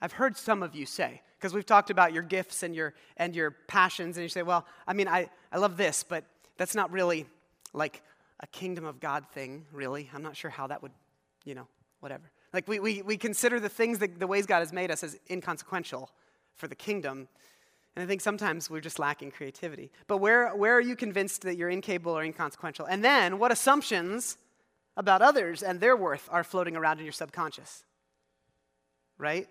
I've 0.00 0.12
heard 0.12 0.36
some 0.36 0.62
of 0.62 0.74
you 0.74 0.86
say, 0.86 1.22
because 1.38 1.54
we've 1.54 1.66
talked 1.66 1.90
about 1.90 2.12
your 2.12 2.22
gifts 2.22 2.62
and 2.62 2.74
your, 2.74 2.94
and 3.16 3.34
your 3.34 3.52
passions, 3.68 4.16
and 4.16 4.22
you 4.22 4.28
say, 4.28 4.42
well, 4.42 4.66
I 4.86 4.92
mean, 4.92 5.08
I, 5.08 5.28
I 5.52 5.58
love 5.58 5.76
this, 5.76 6.04
but 6.04 6.24
that's 6.56 6.74
not 6.74 6.90
really 6.90 7.26
like 7.72 8.02
a 8.40 8.46
kingdom 8.48 8.84
of 8.84 9.00
God 9.00 9.26
thing, 9.32 9.64
really. 9.72 10.10
I'm 10.14 10.22
not 10.22 10.36
sure 10.36 10.50
how 10.50 10.66
that 10.68 10.82
would, 10.82 10.92
you 11.44 11.54
know, 11.54 11.66
whatever. 12.00 12.30
Like 12.52 12.66
we, 12.68 12.80
we, 12.80 13.02
we 13.02 13.16
consider 13.16 13.60
the 13.60 13.68
things 13.68 13.98
that 13.98 14.18
the 14.18 14.26
ways 14.26 14.46
God 14.46 14.60
has 14.60 14.72
made 14.72 14.90
us 14.90 15.02
as 15.02 15.18
inconsequential 15.30 16.10
for 16.54 16.66
the 16.66 16.74
kingdom. 16.74 17.28
And 17.98 18.04
I 18.04 18.06
think 18.06 18.20
sometimes 18.20 18.70
we're 18.70 18.80
just 18.80 19.00
lacking 19.00 19.32
creativity. 19.32 19.90
But 20.06 20.18
where, 20.18 20.54
where 20.54 20.76
are 20.76 20.80
you 20.80 20.94
convinced 20.94 21.42
that 21.42 21.56
you're 21.56 21.68
incapable 21.68 22.16
or 22.16 22.22
inconsequential? 22.22 22.86
And 22.86 23.04
then 23.04 23.40
what 23.40 23.50
assumptions 23.50 24.38
about 24.96 25.20
others 25.20 25.64
and 25.64 25.80
their 25.80 25.96
worth 25.96 26.28
are 26.30 26.44
floating 26.44 26.76
around 26.76 27.00
in 27.00 27.04
your 27.04 27.12
subconscious? 27.12 27.82
Right? 29.18 29.48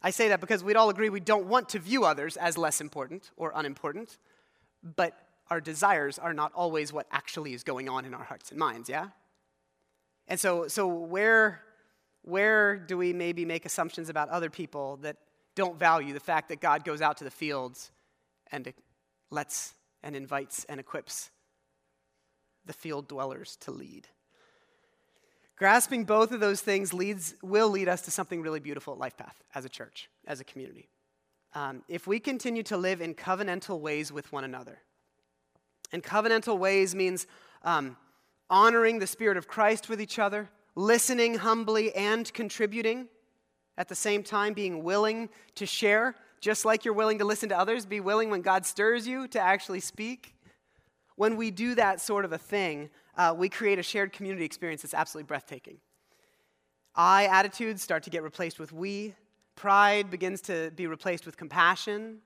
I 0.00 0.12
say 0.12 0.28
that 0.28 0.40
because 0.40 0.64
we'd 0.64 0.76
all 0.76 0.88
agree 0.88 1.10
we 1.10 1.20
don't 1.20 1.44
want 1.44 1.68
to 1.68 1.78
view 1.78 2.06
others 2.06 2.38
as 2.38 2.56
less 2.56 2.80
important 2.80 3.32
or 3.36 3.52
unimportant, 3.54 4.16
but 4.82 5.18
our 5.50 5.60
desires 5.60 6.18
are 6.18 6.32
not 6.32 6.52
always 6.54 6.94
what 6.94 7.06
actually 7.12 7.52
is 7.52 7.64
going 7.64 7.90
on 7.90 8.06
in 8.06 8.14
our 8.14 8.24
hearts 8.24 8.48
and 8.48 8.58
minds, 8.58 8.88
yeah? 8.88 9.08
And 10.26 10.40
so, 10.40 10.68
so 10.68 10.86
where, 10.86 11.60
where 12.22 12.78
do 12.78 12.96
we 12.96 13.12
maybe 13.12 13.44
make 13.44 13.66
assumptions 13.66 14.08
about 14.08 14.30
other 14.30 14.48
people 14.48 14.96
that 15.02 15.18
don't 15.60 15.78
value 15.78 16.14
the 16.14 16.20
fact 16.20 16.48
that 16.48 16.60
God 16.60 16.84
goes 16.84 17.02
out 17.02 17.18
to 17.18 17.24
the 17.24 17.30
fields 17.30 17.90
and 18.50 18.72
lets 19.30 19.74
and 20.02 20.16
invites 20.16 20.64
and 20.64 20.80
equips 20.80 21.30
the 22.64 22.72
field 22.72 23.06
dwellers 23.08 23.56
to 23.60 23.70
lead? 23.70 24.08
Grasping 25.56 26.04
both 26.04 26.32
of 26.32 26.40
those 26.40 26.62
things 26.62 26.94
leads, 26.94 27.34
will 27.42 27.68
lead 27.68 27.88
us 27.88 28.00
to 28.02 28.10
something 28.10 28.40
really 28.40 28.60
beautiful 28.60 28.94
at 28.94 28.98
LifePath 28.98 29.34
as 29.54 29.66
a 29.66 29.68
church, 29.68 30.08
as 30.26 30.40
a 30.40 30.44
community. 30.44 30.88
Um, 31.52 31.82
if 31.88 32.06
we 32.06 32.18
continue 32.18 32.62
to 32.62 32.78
live 32.78 33.02
in 33.02 33.14
covenantal 33.14 33.80
ways 33.80 34.10
with 34.10 34.32
one 34.32 34.44
another, 34.44 34.78
and 35.92 36.02
covenantal 36.02 36.58
ways 36.58 36.94
means 36.94 37.26
um, 37.62 37.98
honoring 38.48 38.98
the 38.98 39.06
Spirit 39.06 39.36
of 39.36 39.46
Christ 39.46 39.90
with 39.90 40.00
each 40.00 40.18
other, 40.18 40.48
listening 40.74 41.34
humbly 41.34 41.94
and 41.94 42.32
contributing 42.32 43.08
at 43.76 43.88
the 43.88 43.94
same 43.94 44.22
time, 44.22 44.52
being 44.52 44.82
willing 44.82 45.28
to 45.54 45.66
share, 45.66 46.14
just 46.40 46.64
like 46.64 46.84
you're 46.84 46.94
willing 46.94 47.18
to 47.18 47.24
listen 47.24 47.48
to 47.48 47.58
others, 47.58 47.86
be 47.86 48.00
willing 48.00 48.30
when 48.30 48.42
God 48.42 48.66
stirs 48.66 49.06
you 49.06 49.28
to 49.28 49.40
actually 49.40 49.80
speak. 49.80 50.34
When 51.16 51.36
we 51.36 51.50
do 51.50 51.74
that 51.74 52.00
sort 52.00 52.24
of 52.24 52.32
a 52.32 52.38
thing, 52.38 52.90
uh, 53.16 53.34
we 53.36 53.48
create 53.48 53.78
a 53.78 53.82
shared 53.82 54.12
community 54.12 54.44
experience 54.44 54.82
that's 54.82 54.94
absolutely 54.94 55.26
breathtaking. 55.26 55.78
I 56.94 57.26
attitudes 57.26 57.82
start 57.82 58.02
to 58.04 58.10
get 58.10 58.22
replaced 58.22 58.58
with 58.58 58.72
we. 58.72 59.14
Pride 59.54 60.10
begins 60.10 60.40
to 60.42 60.70
be 60.74 60.86
replaced 60.86 61.26
with 61.26 61.36
compassion. 61.36 62.18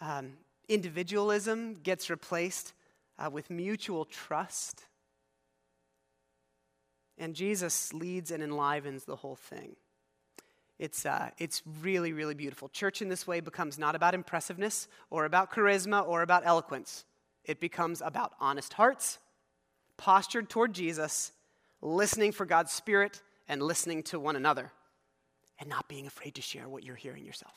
Um, 0.00 0.32
individualism 0.68 1.74
gets 1.74 2.10
replaced 2.10 2.74
uh, 3.18 3.30
with 3.30 3.50
mutual 3.50 4.04
trust. 4.04 4.84
And 7.18 7.34
Jesus 7.34 7.92
leads 7.92 8.30
and 8.30 8.42
enlivens 8.42 9.04
the 9.04 9.16
whole 9.16 9.36
thing. 9.36 9.76
It's, 10.78 11.06
uh, 11.06 11.30
it's 11.38 11.62
really, 11.82 12.12
really 12.12 12.34
beautiful. 12.34 12.68
Church 12.68 13.00
in 13.00 13.08
this 13.08 13.26
way 13.26 13.40
becomes 13.40 13.78
not 13.78 13.94
about 13.94 14.14
impressiveness 14.14 14.88
or 15.10 15.24
about 15.24 15.52
charisma 15.52 16.06
or 16.06 16.22
about 16.22 16.42
eloquence. 16.44 17.04
It 17.44 17.60
becomes 17.60 18.02
about 18.04 18.32
honest 18.40 18.72
hearts, 18.72 19.18
postured 19.96 20.50
toward 20.50 20.72
Jesus, 20.72 21.30
listening 21.80 22.32
for 22.32 22.44
God's 22.44 22.72
Spirit, 22.72 23.22
and 23.48 23.62
listening 23.62 24.02
to 24.04 24.18
one 24.18 24.36
another, 24.36 24.72
and 25.60 25.68
not 25.68 25.88
being 25.88 26.06
afraid 26.06 26.34
to 26.36 26.42
share 26.42 26.68
what 26.68 26.82
you're 26.82 26.96
hearing 26.96 27.24
yourself. 27.24 27.54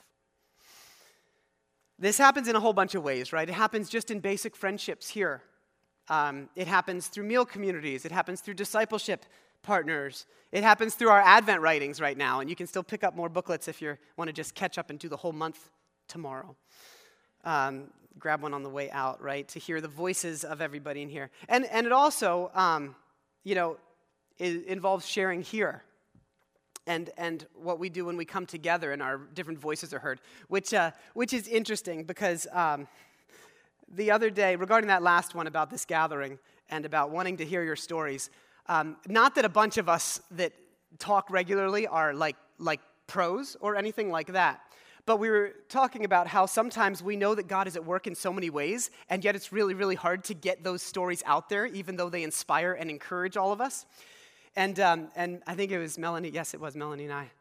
This 1.97 2.17
happens 2.17 2.47
in 2.47 2.55
a 2.55 2.59
whole 2.59 2.73
bunch 2.73 2.93
of 2.93 3.03
ways, 3.03 3.33
right? 3.33 3.49
It 3.49 3.53
happens 3.53 3.89
just 3.89 4.11
in 4.11 4.19
basic 4.19 4.55
friendships 4.55 5.09
here. 5.09 5.41
Um, 6.09 6.49
it 6.55 6.67
happens 6.67 7.07
through 7.07 7.23
meal 7.23 7.45
communities. 7.45 8.05
It 8.05 8.11
happens 8.11 8.41
through 8.41 8.53
discipleship 8.53 9.25
partners. 9.67 10.25
It 10.53 10.63
happens 10.63 10.95
through 10.95 11.09
our 11.09 11.19
Advent 11.19 11.61
writings 11.61 11.99
right 11.99 12.17
now, 12.17 12.39
and 12.39 12.49
you 12.49 12.55
can 12.55 12.67
still 12.67 12.83
pick 12.83 13.03
up 13.03 13.17
more 13.17 13.27
booklets 13.27 13.67
if 13.67 13.81
you 13.81 13.97
want 14.15 14.29
to 14.29 14.33
just 14.33 14.55
catch 14.55 14.77
up 14.77 14.89
and 14.89 14.97
do 14.97 15.09
the 15.09 15.17
whole 15.17 15.33
month 15.33 15.69
tomorrow. 16.07 16.55
Um, 17.43 17.91
grab 18.17 18.41
one 18.41 18.53
on 18.53 18.63
the 18.63 18.69
way 18.69 18.89
out, 18.91 19.21
right, 19.21 19.45
to 19.49 19.59
hear 19.59 19.81
the 19.81 19.89
voices 19.89 20.45
of 20.45 20.61
everybody 20.61 21.01
in 21.01 21.09
here. 21.09 21.29
And, 21.49 21.65
and 21.65 21.85
it 21.85 21.91
also, 21.91 22.49
um, 22.55 22.95
you 23.43 23.55
know, 23.55 23.77
it 24.39 24.65
involves 24.67 25.05
sharing 25.05 25.41
here 25.41 25.83
and, 26.87 27.09
and 27.17 27.45
what 27.53 27.77
we 27.77 27.89
do 27.89 28.05
when 28.05 28.15
we 28.15 28.23
come 28.23 28.45
together 28.45 28.93
and 28.93 29.01
our 29.01 29.17
different 29.33 29.59
voices 29.59 29.93
are 29.93 29.99
heard, 29.99 30.21
which, 30.47 30.73
uh, 30.73 30.91
which 31.13 31.33
is 31.33 31.45
interesting 31.49 32.05
because 32.05 32.47
um, 32.53 32.87
the 33.93 34.11
other 34.11 34.29
day, 34.29 34.55
regarding 34.55 34.87
that 34.87 35.03
last 35.03 35.35
one 35.35 35.45
about 35.45 35.69
this 35.69 35.83
gathering 35.83 36.39
and 36.69 36.85
about 36.85 37.11
wanting 37.11 37.35
to 37.37 37.45
hear 37.45 37.63
your 37.63 37.75
stories, 37.75 38.29
um, 38.67 38.97
not 39.07 39.35
that 39.35 39.45
a 39.45 39.49
bunch 39.49 39.77
of 39.77 39.87
us 39.89 40.21
that 40.31 40.53
talk 40.99 41.29
regularly 41.29 41.87
are 41.87 42.13
like, 42.13 42.35
like 42.59 42.81
pros 43.07 43.55
or 43.61 43.75
anything 43.75 44.11
like 44.11 44.27
that. 44.33 44.61
But 45.05 45.19
we 45.19 45.29
were 45.29 45.53
talking 45.69 46.03
about 46.03 46.27
how 46.27 46.45
sometimes 46.45 47.01
we 47.01 47.15
know 47.15 47.33
that 47.33 47.47
God 47.47 47.65
is 47.65 47.77
at 47.77 47.85
work 47.85 48.07
in 48.07 48.13
so 48.13 48.33
many 48.33 48.49
ways, 48.49 48.91
and 49.09 49.23
yet 49.23 49.37
it's 49.37 49.53
really, 49.53 49.73
really 49.73 49.95
hard 49.95 50.25
to 50.25 50.33
get 50.33 50.65
those 50.65 50.81
stories 50.81 51.23
out 51.25 51.47
there, 51.47 51.65
even 51.65 51.95
though 51.95 52.09
they 52.09 52.23
inspire 52.23 52.73
and 52.73 52.89
encourage 52.89 53.37
all 53.37 53.53
of 53.53 53.61
us. 53.61 53.85
And, 54.57 54.77
um, 54.81 55.07
and 55.15 55.41
I 55.47 55.55
think 55.55 55.71
it 55.71 55.79
was 55.79 55.97
Melanie. 55.97 56.29
Yes, 56.29 56.53
it 56.53 56.59
was 56.59 56.75
Melanie 56.75 57.05
and 57.05 57.13
I. 57.13 57.31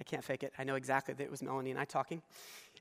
I 0.00 0.02
can't 0.02 0.24
fake 0.24 0.42
it. 0.42 0.54
I 0.58 0.64
know 0.64 0.76
exactly 0.76 1.12
that 1.12 1.22
it 1.22 1.30
was 1.30 1.42
Melanie 1.42 1.70
and 1.70 1.78
I 1.78 1.84
talking. 1.84 2.22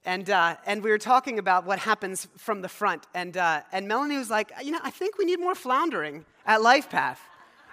And, 0.06 0.30
uh, 0.30 0.56
and 0.66 0.82
we 0.82 0.90
were 0.90 0.98
talking 0.98 1.38
about 1.38 1.66
what 1.66 1.80
happens 1.80 2.30
from 2.38 2.62
the 2.62 2.70
front. 2.70 3.08
And, 3.14 3.36
uh, 3.36 3.64
and 3.74 3.90
Melanie 3.90 4.16
was 4.16 4.30
like, 4.30 4.54
You 4.64 4.72
know, 4.72 4.80
I 4.84 4.90
think 4.90 5.18
we 5.18 5.26
need 5.26 5.42
more 5.42 5.56
floundering 5.56 6.24
at 6.46 6.62
LifePath. 6.62 7.18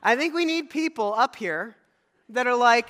I 0.07 0.15
think 0.15 0.35
we 0.35 0.45
need 0.45 0.71
people 0.71 1.15
up 1.15 1.35
here 1.35 1.75
that 2.29 2.47
are 2.47 2.55
like, 2.55 2.89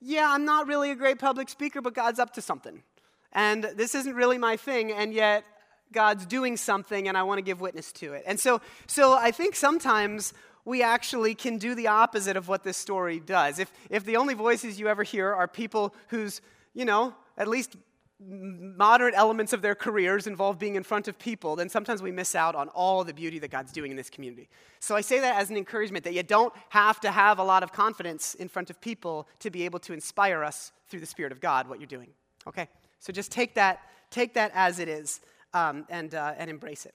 Yeah, 0.00 0.26
I'm 0.30 0.46
not 0.46 0.66
really 0.66 0.90
a 0.90 0.94
great 0.94 1.18
public 1.18 1.50
speaker, 1.50 1.82
but 1.82 1.92
God's 1.92 2.18
up 2.18 2.32
to 2.34 2.40
something. 2.40 2.82
And 3.30 3.64
this 3.76 3.94
isn't 3.94 4.14
really 4.14 4.38
my 4.38 4.56
thing, 4.56 4.90
and 4.90 5.12
yet 5.12 5.44
God's 5.92 6.24
doing 6.24 6.56
something, 6.56 7.08
and 7.08 7.18
I 7.18 7.24
want 7.24 7.36
to 7.36 7.42
give 7.42 7.60
witness 7.60 7.92
to 7.92 8.14
it. 8.14 8.24
And 8.26 8.40
so, 8.40 8.62
so 8.86 9.18
I 9.18 9.32
think 9.32 9.54
sometimes 9.54 10.32
we 10.64 10.82
actually 10.82 11.34
can 11.34 11.58
do 11.58 11.74
the 11.74 11.88
opposite 11.88 12.38
of 12.38 12.48
what 12.48 12.64
this 12.64 12.78
story 12.78 13.20
does. 13.20 13.58
If, 13.58 13.70
if 13.90 14.02
the 14.06 14.16
only 14.16 14.32
voices 14.32 14.80
you 14.80 14.88
ever 14.88 15.02
hear 15.02 15.30
are 15.30 15.46
people 15.46 15.94
whose, 16.08 16.40
you 16.72 16.86
know, 16.86 17.12
at 17.36 17.48
least 17.48 17.76
moderate 18.20 19.14
elements 19.16 19.52
of 19.52 19.60
their 19.60 19.74
careers 19.74 20.26
involve 20.26 20.58
being 20.58 20.76
in 20.76 20.82
front 20.82 21.08
of 21.08 21.18
people, 21.18 21.56
then 21.56 21.68
sometimes 21.68 22.00
we 22.00 22.12
miss 22.12 22.34
out 22.34 22.54
on 22.54 22.68
all 22.68 23.02
the 23.04 23.12
beauty 23.12 23.38
that 23.40 23.50
God's 23.50 23.72
doing 23.72 23.90
in 23.90 23.96
this 23.96 24.08
community. 24.08 24.48
So 24.78 24.94
I 24.94 25.00
say 25.00 25.20
that 25.20 25.36
as 25.36 25.50
an 25.50 25.56
encouragement 25.56 26.04
that 26.04 26.14
you 26.14 26.22
don't 26.22 26.52
have 26.68 27.00
to 27.00 27.10
have 27.10 27.38
a 27.38 27.44
lot 27.44 27.62
of 27.62 27.72
confidence 27.72 28.34
in 28.34 28.48
front 28.48 28.70
of 28.70 28.80
people 28.80 29.28
to 29.40 29.50
be 29.50 29.64
able 29.64 29.80
to 29.80 29.92
inspire 29.92 30.44
us 30.44 30.72
through 30.88 31.00
the 31.00 31.06
Spirit 31.06 31.32
of 31.32 31.40
God 31.40 31.68
what 31.68 31.80
you're 31.80 31.86
doing. 31.86 32.10
Okay? 32.46 32.68
So 33.00 33.12
just 33.12 33.32
take 33.32 33.54
that, 33.54 33.80
take 34.10 34.34
that 34.34 34.52
as 34.54 34.78
it 34.78 34.88
is 34.88 35.20
um, 35.52 35.84
and, 35.88 36.14
uh, 36.14 36.34
and 36.38 36.48
embrace 36.48 36.86
it. 36.86 36.94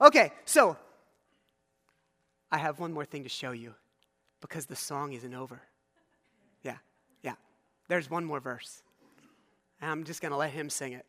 Okay, 0.00 0.32
so 0.44 0.76
I 2.50 2.58
have 2.58 2.78
one 2.78 2.92
more 2.92 3.04
thing 3.04 3.22
to 3.24 3.28
show 3.28 3.52
you 3.52 3.74
because 4.40 4.66
the 4.66 4.76
song 4.76 5.12
isn't 5.12 5.34
over. 5.34 5.60
Yeah, 6.62 6.76
yeah. 7.22 7.34
There's 7.88 8.10
one 8.10 8.24
more 8.24 8.40
verse. 8.40 8.82
And 9.80 9.90
I'm 9.90 10.04
just 10.04 10.20
going 10.20 10.32
to 10.32 10.38
let 10.38 10.50
him 10.50 10.70
sing 10.70 10.92
it. 10.92 11.06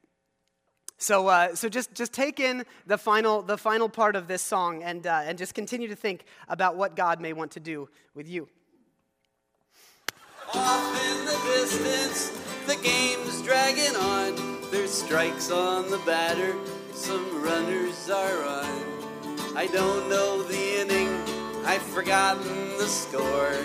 So, 0.97 1.27
uh, 1.29 1.55
so 1.55 1.67
just, 1.67 1.95
just 1.95 2.13
take 2.13 2.39
in 2.39 2.63
the 2.85 2.97
final, 2.97 3.41
the 3.41 3.57
final 3.57 3.89
part 3.89 4.15
of 4.15 4.27
this 4.27 4.43
song 4.43 4.83
and, 4.83 5.07
uh, 5.07 5.23
and 5.25 5.35
just 5.35 5.55
continue 5.55 5.87
to 5.87 5.95
think 5.95 6.25
about 6.47 6.75
what 6.75 6.95
God 6.95 7.19
may 7.19 7.33
want 7.33 7.51
to 7.53 7.59
do 7.59 7.89
with 8.13 8.29
you. 8.29 8.47
Off 10.53 11.11
in 11.11 11.25
the 11.25 11.39
distance, 11.55 12.29
the 12.67 12.75
game's 12.83 13.41
dragging 13.41 13.95
on. 13.95 14.61
There's 14.69 14.91
strikes 14.91 15.49
on 15.49 15.89
the 15.89 15.97
batter, 16.05 16.55
some 16.93 17.43
runners 17.43 18.09
are 18.09 18.43
on. 18.43 19.57
I 19.57 19.67
don't 19.67 20.07
know 20.07 20.43
the 20.43 20.81
inning, 20.81 21.09
I've 21.65 21.81
forgotten 21.81 22.77
the 22.77 22.85
score. 22.85 23.57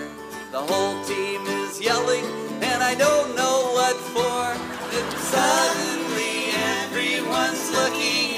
The 0.51 0.59
whole 0.59 1.03
team 1.05 1.45
is 1.45 1.79
yelling, 1.79 2.25
and 2.63 2.81
I 2.81 2.95
don't 2.95 3.35
know 3.35 3.71
what 3.73 3.95
for. 3.95 4.76
Suddenly 5.05 6.51
everyone's 6.55 7.71
looking 7.71 8.36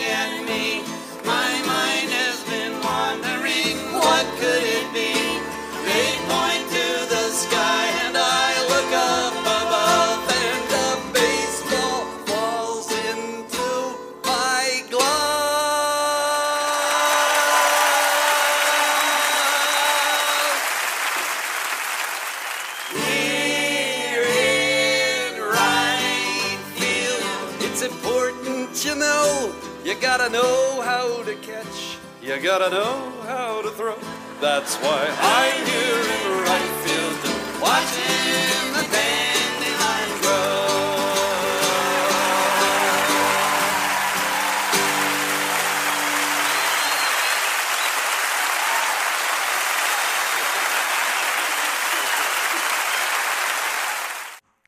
You 32.39 32.45
gotta 32.45 32.69
know 32.69 33.11
how 33.23 33.61
to 33.61 33.69
throw. 33.71 33.95
That's 34.39 34.77
why 34.77 35.13
I'm 35.19 35.65
here 35.65 35.99
in 35.99 36.39
right 36.45 36.71
field, 36.85 37.19
watching 37.61 38.71
the 38.71 38.83
dandelion 38.95 40.21
grow. 40.21 40.69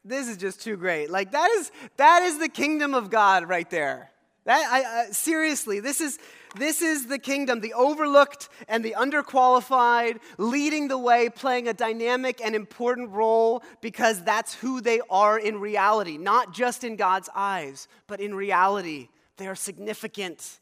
This 0.03 0.27
is 0.27 0.35
just 0.35 0.61
too 0.61 0.75
great. 0.75 1.09
Like 1.09 1.31
that 1.31 1.49
is 1.51 1.71
that 1.95 2.23
is 2.23 2.37
the 2.37 2.49
kingdom 2.49 2.93
of 2.93 3.09
God 3.09 3.47
right 3.47 3.69
there. 3.69 4.11
That 4.43 4.67
I, 4.69 5.03
I 5.03 5.11
seriously, 5.11 5.79
this 5.79 6.01
is 6.01 6.19
this 6.55 6.81
is 6.81 7.07
the 7.07 7.19
kingdom, 7.19 7.61
the 7.61 7.73
overlooked 7.73 8.49
and 8.67 8.83
the 8.83 8.95
underqualified, 8.97 10.19
leading 10.37 10.87
the 10.87 10.97
way, 10.97 11.29
playing 11.29 11.67
a 11.67 11.73
dynamic 11.73 12.41
and 12.43 12.55
important 12.55 13.09
role 13.11 13.63
because 13.81 14.23
that's 14.23 14.53
who 14.55 14.81
they 14.81 14.99
are 15.09 15.39
in 15.39 15.59
reality, 15.59 16.17
not 16.17 16.53
just 16.53 16.83
in 16.83 16.95
God's 16.95 17.29
eyes, 17.33 17.87
but 18.07 18.19
in 18.19 18.35
reality. 18.35 19.09
They 19.37 19.47
are 19.47 19.55
significant. 19.55 20.59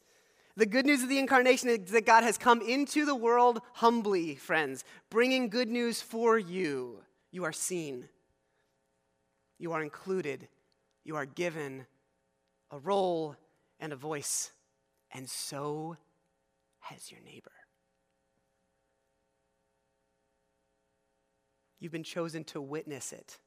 The 0.56 0.66
good 0.66 0.86
news 0.86 1.02
of 1.02 1.08
the 1.08 1.18
incarnation 1.18 1.68
is 1.68 1.90
that 1.90 2.06
God 2.06 2.22
has 2.22 2.38
come 2.38 2.60
into 2.60 3.04
the 3.04 3.14
world 3.14 3.60
humbly, 3.74 4.36
friends, 4.36 4.84
bringing 5.08 5.48
good 5.48 5.68
news 5.68 6.02
for 6.02 6.38
you. 6.38 7.02
You 7.32 7.44
are 7.44 7.52
seen. 7.52 8.08
You 9.58 9.72
are 9.72 9.82
included. 9.82 10.48
You 11.04 11.16
are 11.16 11.26
given 11.26 11.86
a 12.70 12.78
role 12.78 13.36
and 13.80 13.92
a 13.92 13.96
voice. 13.96 14.52
And 15.12 15.28
so 15.28 15.96
has 16.80 17.10
your 17.10 17.20
neighbor. 17.20 17.52
You've 21.78 21.92
been 21.92 22.04
chosen 22.04 22.44
to 22.44 22.60
witness 22.60 23.12
it 23.12 23.38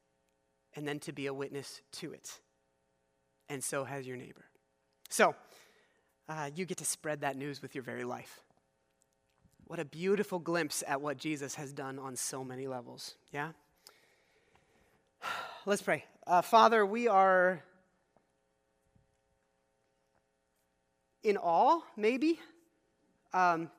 and 0.74 0.86
then 0.86 0.98
to 1.00 1.12
be 1.12 1.26
a 1.26 1.34
witness 1.34 1.80
to 1.92 2.12
it. 2.12 2.40
And 3.48 3.62
so 3.62 3.84
has 3.84 4.06
your 4.06 4.16
neighbor. 4.16 4.44
So, 5.08 5.34
uh, 6.28 6.50
you 6.54 6.64
get 6.64 6.78
to 6.78 6.84
spread 6.84 7.20
that 7.20 7.36
news 7.36 7.62
with 7.62 7.74
your 7.74 7.84
very 7.84 8.04
life. 8.04 8.40
What 9.66 9.78
a 9.78 9.84
beautiful 9.84 10.38
glimpse 10.38 10.82
at 10.86 11.00
what 11.00 11.16
Jesus 11.16 11.54
has 11.54 11.72
done 11.72 11.98
on 11.98 12.16
so 12.16 12.42
many 12.42 12.66
levels. 12.66 13.14
Yeah? 13.32 13.50
Let's 15.66 15.82
pray. 15.82 16.04
Uh, 16.26 16.42
Father, 16.42 16.84
we 16.84 17.08
are 17.08 17.62
in 21.24 21.36
awe, 21.38 21.80
maybe. 21.96 22.38
Um, 23.32 23.70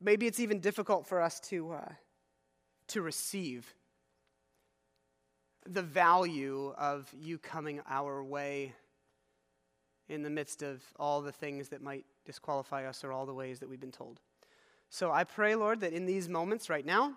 maybe 0.00 0.26
it's 0.26 0.40
even 0.40 0.60
difficult 0.60 1.06
for 1.06 1.22
us 1.22 1.40
to, 1.40 1.72
uh, 1.72 1.92
to 2.88 3.00
receive 3.00 3.74
the 5.66 5.82
value 5.82 6.74
of 6.76 7.08
you 7.18 7.38
coming 7.38 7.80
our 7.88 8.22
way 8.22 8.74
in 10.08 10.22
the 10.22 10.30
midst 10.30 10.62
of 10.62 10.82
all 10.98 11.22
the 11.22 11.32
things 11.32 11.68
that 11.68 11.80
might 11.80 12.04
disqualify 12.26 12.86
us 12.86 13.04
or 13.04 13.12
all 13.12 13.24
the 13.24 13.32
ways 13.32 13.60
that 13.60 13.68
we've 13.68 13.80
been 13.80 13.92
told. 13.92 14.20
So 14.90 15.10
I 15.10 15.24
pray, 15.24 15.54
Lord, 15.54 15.80
that 15.80 15.92
in 15.92 16.04
these 16.04 16.28
moments 16.28 16.68
right 16.68 16.84
now, 16.84 17.14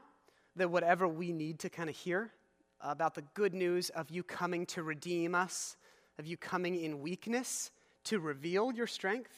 that 0.56 0.70
whatever 0.70 1.08
we 1.08 1.34
need 1.34 1.60
to 1.60 1.70
kind 1.70 1.90
of 1.90 1.96
hear 1.96 2.32
about 2.80 3.16
the 3.16 3.24
good 3.34 3.54
news 3.54 3.90
of 3.90 4.10
you 4.10 4.24
coming 4.24 4.66
to 4.68 4.84
redeem 4.84 5.36
us, 5.36 5.76
of 6.18 6.28
you 6.28 6.38
coming 6.38 6.76
in 6.76 7.02
weakness 7.02 7.72
to 8.06 8.20
reveal 8.20 8.72
your 8.72 8.88
strength, 8.88 9.32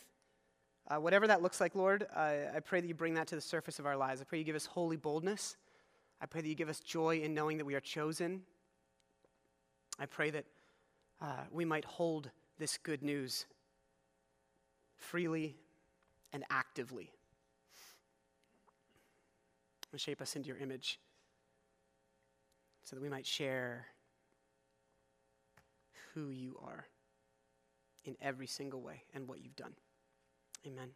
uh, 0.90 0.98
whatever 0.98 1.28
that 1.28 1.42
looks 1.42 1.60
like, 1.60 1.76
Lord, 1.76 2.08
I, 2.16 2.46
I 2.56 2.60
pray 2.60 2.80
that 2.82 2.88
you 2.88 2.94
bring 2.94 3.14
that 3.16 3.28
to 3.28 3.36
the 3.36 3.42
surface 3.42 3.80
of 3.80 3.86
our 3.86 3.98
lives. 3.98 4.22
I 4.22 4.24
pray 4.24 4.40
you 4.40 4.46
give 4.46 4.56
us 4.56 4.66
holy 4.66 4.98
boldness. 4.98 5.58
I 6.22 6.26
pray 6.26 6.42
that 6.42 6.48
you 6.48 6.56
give 6.56 6.70
us 6.70 6.80
joy 6.80 7.20
in 7.20 7.34
knowing 7.34 7.58
that 7.58 7.66
we 7.66 7.76
are 7.76 7.82
chosen. 7.82 8.42
I 10.00 10.06
pray 10.06 10.30
that 10.30 10.46
uh, 11.22 11.44
we 11.52 11.66
might 11.66 11.86
hold 11.86 12.30
this 12.60 12.78
good 12.78 13.04
news 13.04 13.46
freely 14.96 15.56
and 16.34 16.44
actively 16.50 17.12
and 19.92 20.02
shape 20.02 20.22
us 20.22 20.36
into 20.36 20.48
your 20.48 20.58
image 20.58 21.00
so 22.84 22.96
that 22.96 23.02
we 23.02 23.10
might 23.10 23.26
share 23.26 23.88
who 26.14 26.30
you 26.30 26.58
are 26.64 26.86
in 28.08 28.16
every 28.22 28.48
single 28.48 28.82
way 28.82 29.04
and 29.14 29.28
what 29.28 29.42
you've 29.42 29.56
done. 29.56 29.76
Amen. 30.66 30.92